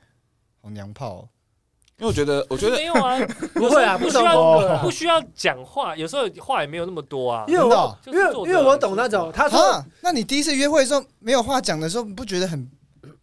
[0.60, 1.28] 好娘炮哦。
[1.98, 3.16] 因为我觉得， 我觉得没有啊，
[3.54, 7.44] 不会啊，不需要不需要讲话，有时候话也没有那么多啊。
[7.46, 12.68] 因为我因为因为我懂那种，他说啊，那你第一次约会的时候没有话讲的时候，你不觉得很？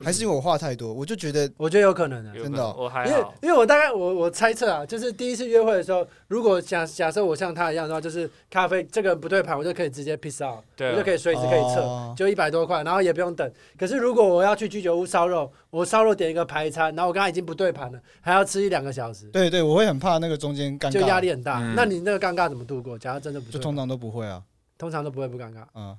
[0.04, 0.94] 还是因为我话太多？
[0.94, 3.34] 我就觉得我觉得有可能的，真的哦因为我还好。
[3.42, 13.52] 因为我大概我我猜测啊，就是第一次约会的时候，如果假假设我像他一样的话，就是咖啡这个不对盘，我就可以直接 piss out，我就可以随时可以撤，哦就一百多块，然后也不用等。
[13.78, 21.60] 可是如果我要去居酒屋烧肉，我烧肉点一个排餐，然后我刚刚已经不对盘了，还要吃一两个小时，对对，我会很怕那个中间尴尬，就压力很大。
[21.60, 22.98] 嗯那你那个尴尬怎么度过？
[22.98, 24.42] 假如真的不就通常都不会啊，
[24.78, 25.98] 通常都不会不尴尬，嗯，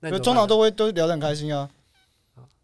[0.00, 1.68] 那通常都会都聊得很开心啊。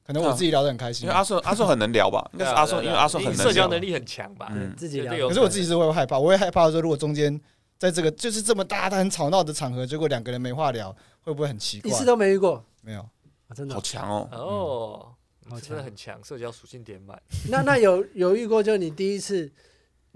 [0.07, 3.45] 可能我自己聊得很开心 啊，因为阿顺阿顺很能聊吧，应该是阿顺，因为阿顺很能。
[3.45, 4.49] 社交能力很强吧？
[4.53, 7.39] 嗯自己聊可是我自己是会害怕，我会害怕说，如果中间
[7.79, 11.95] 在这个就是这么大的很吵闹的场合，结果两个人没话聊，会不会很奇怪一？
[11.95, 13.81] 次都没遇过，没有，啊真的好。
[13.81, 15.13] 强哦！
[15.49, 17.21] 哦，真的很强，社交属性点满。
[17.49, 19.51] 那那有有遇过，就是你第一次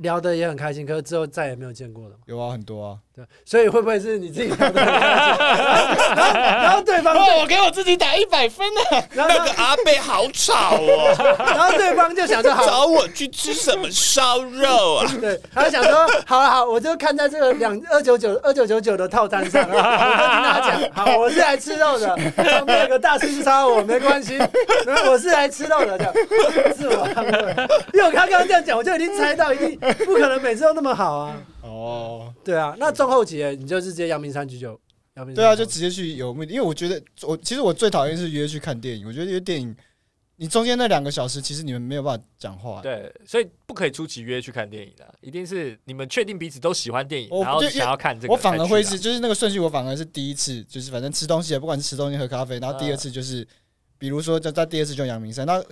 [0.00, 2.16] 聊得也很开心，可是之后再也没有见过的吗？
[2.26, 2.96] 有啊，很多啊。
[3.14, 9.02] 对，所以会不会是你自己然后然后对方就我给我自己打一百分啊！
[9.12, 11.12] 然后那个阿贝好吵哦，
[11.44, 15.12] 然后对方就想说好，找我去吃什么烧肉啊？
[15.20, 24.38] 对，他就想说好了好，我就看在这个两二九九二九九九的套餐上，我就听他讲， 好，我是来吃肉的，旁边有个大师烧我没关系，
[25.08, 26.14] 我是来吃肉的，这样
[26.76, 27.54] 自我安慰，
[27.92, 34.80] 因为我他刚刚这样讲，我就已经猜到一定 不可能每次都那么好啊，哦，对啊，那中后期你就是直接阳明山居酒，
[35.14, 39.74] 阳明山对啊，就直接去有目的，因为我觉得我其实我最讨厌是约去看电影，我觉得约电影，
[40.36, 42.80] 你中间那两个小时，其实你们没有办法讲话。
[42.80, 48.36] 对，所以不可以出期约去看电影的，一定是你们确定彼此都喜欢电影，然后就想要看这个我。
[48.38, 53.46] 反而会是，就是那个顺序，我反而是第一次，就是反正吃东西，不管是吃东西喝咖啡，然后第二次就是，
[53.98, 55.62] 比如说在在第二次就阳明山，那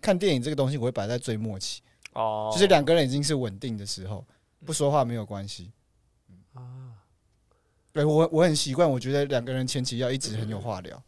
[0.00, 1.80] 看电影这个东西我会摆在最末期，
[2.14, 4.26] 哦，就是两个人已经是稳定的时候，
[4.64, 5.70] 不说话没有关系。
[6.54, 6.94] 啊，
[7.92, 11.02] 对我我很习惯，我觉得两个人前期要一直很有话聊。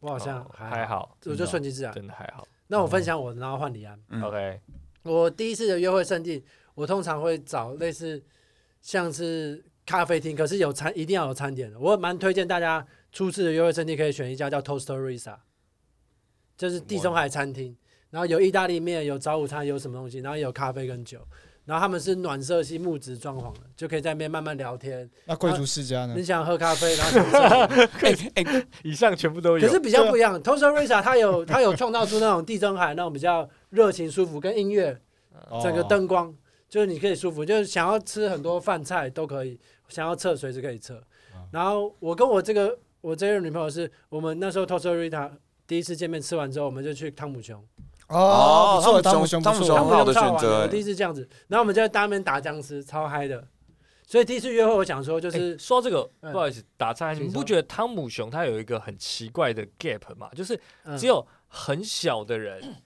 [0.00, 1.92] 我好像哦还，好，我就顺其自然。
[1.92, 2.46] 真的还好。
[2.66, 4.00] 那我分享我的，然后换李安。
[4.08, 4.60] 嗯 OK，
[5.02, 6.44] 我第一次的约会圣地，
[6.74, 8.20] 我通常会找类似
[8.80, 11.78] 像是咖啡厅，可是有餐一定要有餐点的。
[11.78, 15.36] 我蛮推荐大家初次的约会圣地可以选一家叫 Toasterisa，
[16.56, 17.76] 就是地中海餐厅，
[18.12, 21.18] 然后有意大利面，有早午餐，有什么东西，然后有咖啡跟酒。
[21.64, 25.08] 然后他们是暖色系木质装潢的，就可以在那边慢慢聊天。
[25.26, 26.14] 那贵族世家呢？
[26.16, 27.60] 你想喝咖啡，然后
[28.02, 29.66] 哎哎， 以上全部都有。
[29.66, 35.00] 可是比较不一样，Tostoriza 它有它有创造出那种地中海那种比较热情舒服跟音乐，
[35.62, 36.34] 整个灯光
[36.68, 39.56] 就是你可以舒服，就是想要吃很多饭菜都可以，
[39.88, 41.00] 想要撤随时可以撤。
[41.52, 45.30] 然后我跟我这个我这个女朋友是我们那时候 Tostoriza
[45.64, 47.64] 第一次见面吃完之后，我们就去汤姆熊。
[48.12, 50.68] 哦，汤姆熊，汤姆熊很好的选择。
[50.68, 53.42] 第一次这样子，然后我们就在大面打僵尸，超嗨的。
[54.06, 60.28] 所以第一次约会，我想说就是说这个，不好意思，打岔，你不觉得汤姆熊它有一个很奇怪的 gap 吗？
[60.36, 60.60] 就是
[60.98, 62.76] 只有很小的人，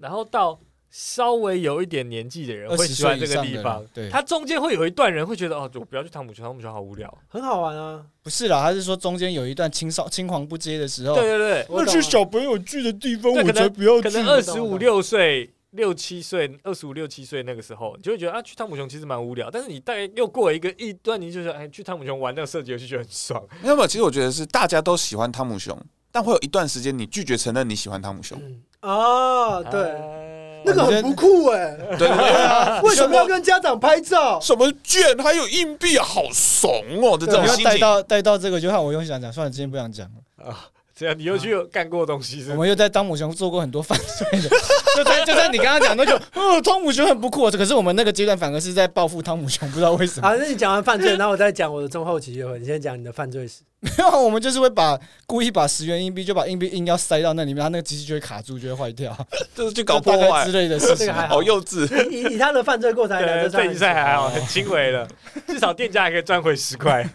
[0.00, 0.58] 然后到。
[0.96, 8.06] 稍微有一点年纪的人会喜欢这个地方，对，他中间会有一段人会觉得哦，我不要去汤姆熊，汤姆熊好无聊，很好玩啊。
[8.22, 14.02] 不是啦，他是说中间有一段青少青黄不接的时候，对对对，那是小朋友聚的地方，我才不要去。
[14.02, 19.50] 可能二十五六岁、六七岁、二十五六七岁那个时候，你就会觉得啊，去汤姆熊其实蛮无聊。
[19.50, 23.44] 但是你大概又过了一个一段，你就觉得哎，去汤姆熊玩那个射击游戏就很爽。
[23.64, 25.76] 那么其实我觉得是大家都喜欢汤姆熊，
[26.12, 28.40] 但会有一段时间你拒绝承认你喜欢汤姆熊。
[28.82, 30.32] 哦，对。
[30.64, 34.40] 那个很不酷哎，对啊，为什么要跟家长拍照？
[34.40, 36.70] 什么券还有硬币，好怂
[37.02, 37.16] 哦！
[37.18, 40.68] 这种心情带到带到这个，就看我用想讲，算了，今天不想讲了啊。
[40.96, 42.50] 这样你又去干过东西是？
[42.52, 44.48] 我们又在汤姆熊做过很多犯罪的，
[44.96, 50.28] 就在就在你刚刚讲那个，哦，汤姆熊很不酷，可是我们那个阶段反而是在报复汤姆熊，不知道为什么。
[50.28, 52.58] 好，那你讲完犯罪，然后我再讲我的中后期约会。
[52.60, 53.62] 你先讲你的犯罪史。
[53.84, 59.14] 没有，我们就是会把故意把十元硬币就把硬币硬要塞到那里面，他那个机器就会卡住，就会坏掉，
[59.54, 61.12] 就是去搞破坏之类的事情。
[61.12, 62.08] 好幼稚。
[62.08, 65.06] 以以他的犯罪过程来讲， 这比赛还好，很轻微的，
[65.46, 67.06] 至少店家还可以赚回十块。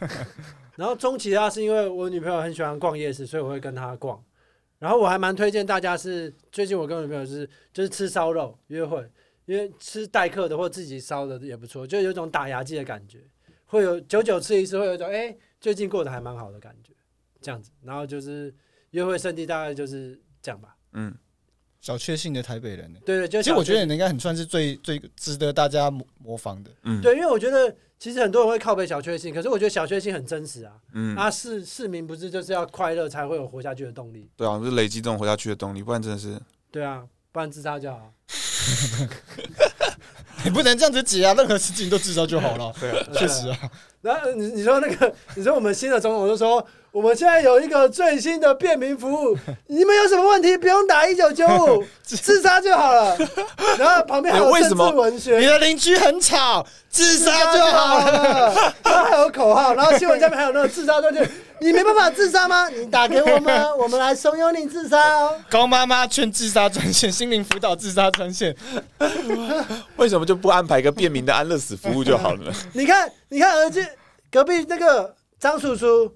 [0.80, 4.24] 然后中期的话，是因为我女朋友很喜欢逛夜市，所以我会跟她逛。
[4.78, 9.06] 然后我还蛮推荐大家是，最近我跟我女朋友是就是吃烧肉约会，
[9.46, 13.20] 因为吃代客的或自己烧的也不错，就有种打牙祭的感觉，
[13.66, 15.36] 会有久久吃一次，会有一种哎。
[15.60, 16.94] 最近过得还蛮好的感觉，
[17.42, 18.56] 这样子，然后就是
[18.92, 20.78] 约会圣地大概就是这样吧。
[20.94, 21.14] 嗯，
[21.82, 26.70] 小确幸的台北人呢，对对，就其实我觉得你应该很算是最最值得大家模模仿的。
[26.84, 30.74] 嗯，对，因为我觉得其实很多人会靠北小确幸，可是我觉得小确幸很真实啊。
[30.94, 34.30] 嗯，啊，市市民不是就是要快乐才会有活下去的动力？
[34.36, 36.38] 对啊，就是累积这种活下去的动力，不然真的是。
[36.70, 38.14] 对啊，不然自杀就好。
[40.46, 41.34] 你不能这样子挤啊！
[41.34, 42.74] 任何事情都自杀就好了。
[42.80, 43.72] 对啊，确实啊。
[44.02, 49.38] 然后你你说那个，你说我们新的总统就说，我们现在有一个最新的便民服务，
[49.68, 53.16] 你们有什么问题不用打一九九五， 自杀就好了。
[53.78, 58.74] 然后旁边还有政治文学，你的邻居很吵，自杀就好了。
[58.84, 61.30] 然后还有口号，然后新闻下面还有那个自杀专线，
[61.60, 62.68] 你没办法自杀吗？
[62.70, 65.36] 你打给我们， 我们来怂恿你自杀哦。
[65.48, 68.56] 高妈妈劝自杀专线，心灵辅导自杀专线，
[69.98, 72.52] 为什么就不安排一个便民的安乐死服务就好了呢？
[72.74, 73.86] 你看，你看，儿子。
[74.32, 76.12] 隔壁那个张叔叔，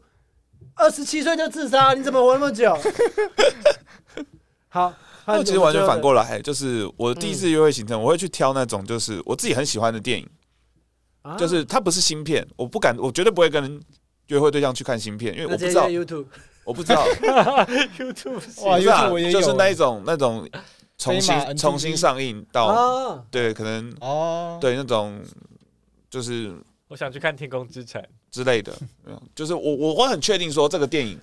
[0.76, 2.78] 二十七岁就自杀，你怎么活那么久？
[4.70, 4.94] 好，
[5.26, 10.28] 那其实完全反过来，就是我第一次约会行程，我会去挑那种就是我自己很喜欢的电影，
[11.38, 13.80] 就是它不是芯片，我不敢，我绝对不会跟
[14.28, 16.26] 约会对象去看芯片，因为我不知道 YouTube，
[16.64, 17.06] 我不知道。
[17.98, 20.50] YouTube， 哇，YouTube 就是那一种那种
[20.98, 25.22] 重新重新上映到，对，可能哦，对那种
[26.10, 26.54] 就是。
[26.88, 28.02] 我想去看《天空之城》
[28.34, 28.76] 之类的，
[29.36, 31.20] 就是我我我很确定说这个电影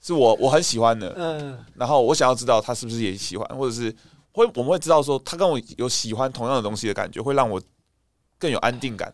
[0.00, 3.94] 是我我很喜欢的，嗯，然后我想要知道他是不是也喜欢，或者是
[4.32, 7.60] 会我们会知道说他跟我有喜欢同样的东西的感觉，会让我
[8.38, 9.12] 更有安定感。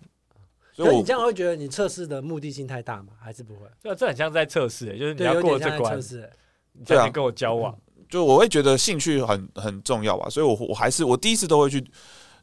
[0.72, 3.14] 所以你这样会觉得你测试的目的性太大吗？
[3.20, 3.62] 还是不会？
[3.82, 5.98] 这这很像在测试，就是你要过这关，
[6.72, 7.76] 你才能跟我交往。
[8.08, 11.84] 就我会觉得兴趣很很重要吧，所以我我还是我第一次都会去。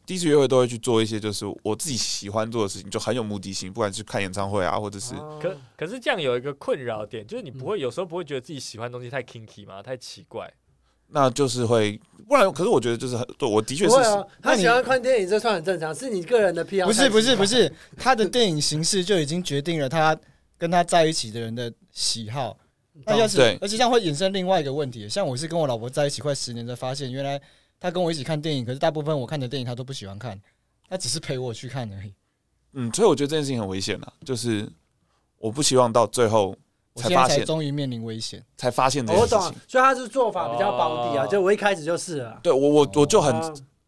[0.07, 5.13] 第一次约会都会去做一些就是我自己喜欢做的事情，就很有目的性，不管是看演唱会啊，或者是。
[5.41, 9.83] 可可是这样有一个困扰点，就是你不会有时候不会觉得自己喜欢的东西太 kinky 吗？
[9.83, 10.49] 太奇怪。
[11.09, 13.95] 那就是会，不然可是我觉得就是很，对，我的确是。
[13.97, 16.87] 啊、他喜欢看电影，这算很正常，是你个人的癖好。
[16.87, 20.17] 不是不是不是，他的电影形式就已经决定了他
[20.57, 22.57] 跟他在一起的人的喜好。
[23.05, 27.41] 那要是，而且这样会衍生另外一个问题，像我是跟我老婆在一起快十年才发现，原来。
[27.79, 30.39] 他跟我一起看电影，可是大部分我看的电影他都不喜欢看，
[30.89, 32.13] 他只是陪我去看而已。
[32.73, 34.69] 嗯，所以我觉得这件事情很危险啊，就是
[35.37, 36.55] 我不希望到最后
[36.95, 39.37] 才发现，终于面临危险，才发现这件事情。
[39.37, 42.39] 我懂，所以他是做法比较保底啊，就我一开始就是了。
[42.43, 43.33] 对我，我我就很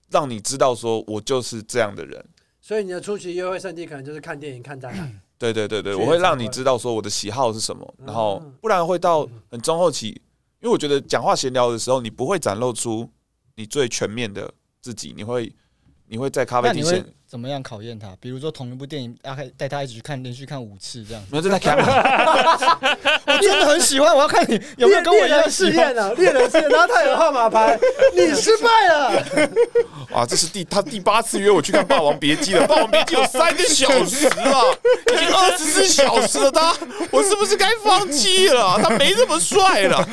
[0.09, 2.23] 让你知道，说我就是这样的人。
[2.61, 5.21] 所以你的初期约会圣地可能就是看电影、看展览。
[5.37, 10.09] 对对对对，我会让你知道说我的喜好是什么，嗯然后不然会到很中后期，
[10.61, 13.09] 因为我觉得讲话闲聊的时候，你不会展露出
[13.59, 14.49] 你最全面的
[14.79, 15.53] 自己，你会
[16.07, 16.81] 你会在咖啡厅
[17.29, 18.17] 怎么样考验他？
[18.19, 21.23] 比如说同一部电影，大概带他一起去看，连续看五次这样。
[21.29, 25.47] 没有就在看， 我真的很喜欢，我要看你有没有跟我一样。
[25.47, 27.79] 试验了，猎人试验，然后他有号码牌，
[28.17, 29.23] 你失败了。
[30.11, 34.79] 啊，这是第他第八次约我去看《霸王别姬》了，《霸王别姬》有三个小时了，
[35.13, 36.75] 已经二十四小时了，他
[37.11, 38.79] 我是不是该放弃了？
[38.81, 40.09] 他没这么帅了。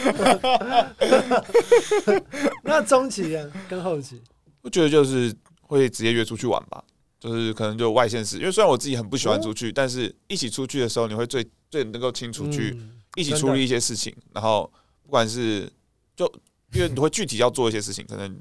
[2.63, 4.21] 那中期啊，跟后期，
[4.61, 6.85] 我觉得就是会直接约出去玩吧，
[7.27, 14.71] 就是可能就外县市，因为虽然我自己很不喜欢出去，但是一起出去的时候，你会最最能够清楚去嗯一起处理一些事情，然后
[15.03, 15.69] 不管是
[16.15, 16.25] 就
[16.73, 18.41] 因为你会具体要做一些事情，可能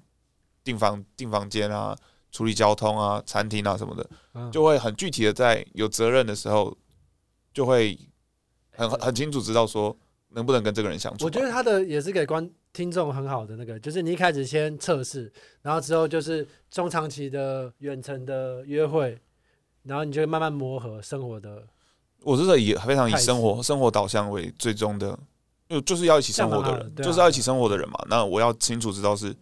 [0.63, 1.97] 订房订房间啊，
[2.31, 6.77] 处理交通啊，餐厅啊什么的，嗯就会很具体的在有责任的时候，
[7.51, 7.97] 就会
[8.69, 9.97] 很很清楚知道说
[10.35, 11.25] 能不能跟这个人相处。
[11.25, 15.31] 我觉得他的也是给观听众很好的那个，就是你一开始先测试，
[15.61, 19.17] 然后之后就是中长期的远程的约会，
[19.83, 21.63] 然后你就慢慢磨合生活的。
[22.21, 25.17] 我是以非常以生活生活导向为最终的，
[25.69, 27.95] 就就是要一起生活的人，就是要一起生活的人嘛。
[28.09, 29.33] 那我要清楚知道是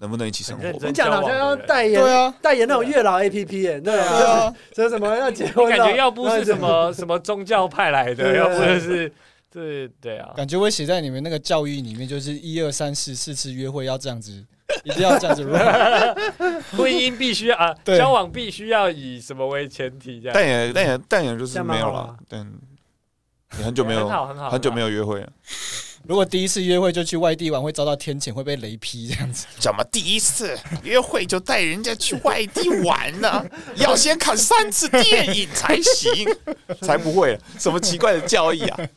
[0.00, 9.10] 能不能一起生活你讲的好像要代言，对啊，代言那种月老 A P P 耶，对对啊，啊，这什么要结婚感觉要不是什么什么宗教派来的，要不就是
[9.50, 14.44] 对对啊，感觉会写在你们那个教育里面，就是一二三四四次约会要这样子，
[14.84, 15.44] 一定要这样子。
[16.76, 20.32] 婚姻必须啊， 对交往必须要以什么为前提这样。
[20.34, 22.52] 但也但也但也就是这样蛮没有了好啊，但
[23.58, 24.88] 也很久没有 很好很好很久没有。
[24.88, 25.32] 有约会了。
[26.08, 29.46] 如果第一次约会就去外地玩，会遭到天谴，会被雷劈这样子。
[29.58, 33.44] 怎么第一次约会就带人家去外地玩呢？
[33.76, 36.12] 要先看三次电影才行，
[36.80, 38.88] 才不会什么奇怪的教义啊！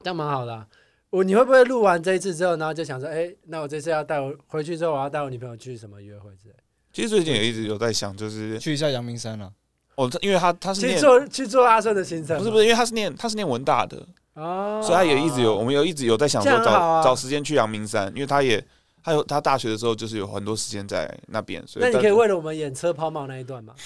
[0.00, 0.66] 这样蛮好的啊、
[1.10, 6.54] 我你会不会录完这一次之后，然后就想说，哎，那我这次要带我回去之后，我要带我女朋友去什么约会之类？
[6.92, 9.50] 其实最近也一直有在想，就是去一下阳明山啊，
[9.96, 12.36] 哦，因为他他是去念做去做阿顺的行程？
[12.38, 14.06] 不是不是，因为他是念他是念文大的，
[14.38, 18.64] 哦，所以他也一直有我们有一直有在想说找找时间去阳明山，因为他也
[19.02, 23.74] 他有他大学的时候就是有很多时间在那边，所以那你可以为了我们演车抛锚那一段吗？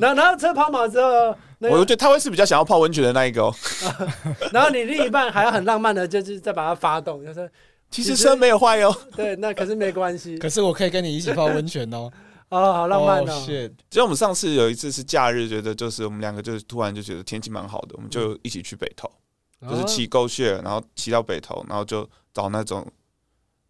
[0.00, 3.54] 然后然后车抛锚之后，那个我觉得他会是比较想要泡温泉的那一个哦。
[4.52, 7.50] 然后你另一半还要很浪漫的，就是再把它发动，就是
[7.90, 8.96] 其实车没有坏哦。
[9.14, 12.10] 对，那可是没关系可是我可以跟你一起泡温泉哦。
[12.50, 13.32] 哦，好浪漫哦。
[13.32, 19.10] Oh, 其实我们上次有一次是假日，觉得就是我们两个就是突然就觉得天气蛮好的，我们就一起去北投，
[19.68, 22.86] 就是骑沟穴然后骑到北投，然后就找那种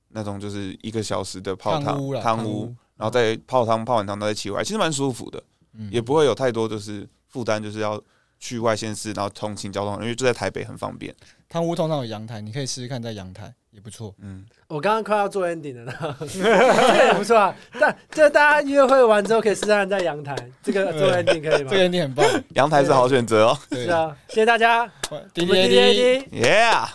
[0.09, 5.91] 那种就是一个小时的泡汤汤屋啦，汤屋，然后再泡汤，泡完汤再骑回来，其实蛮舒服的，嗯。
[5.91, 8.01] 也不会有太多就是负担，就是要
[8.45, 11.15] 去外县市，然后通勤交通，因为就在台北很方便。
[11.49, 14.15] 汤屋通常有阳台，你可以试试看在阳台也不错。
[14.21, 17.57] 嗯，我刚刚快要做 ending 了， 这也不错啊。
[17.81, 21.71] 但这大家约会完之后可以试试看在阳台，这个做 ending 可以吗？
[21.71, 23.59] 这个你很棒，阳台是好选择哦。
[23.73, 24.87] 是，啊，谢谢大家，
[25.33, 26.41] 滴我们滴滴。
[26.43, 26.89] DDAD，Yeah。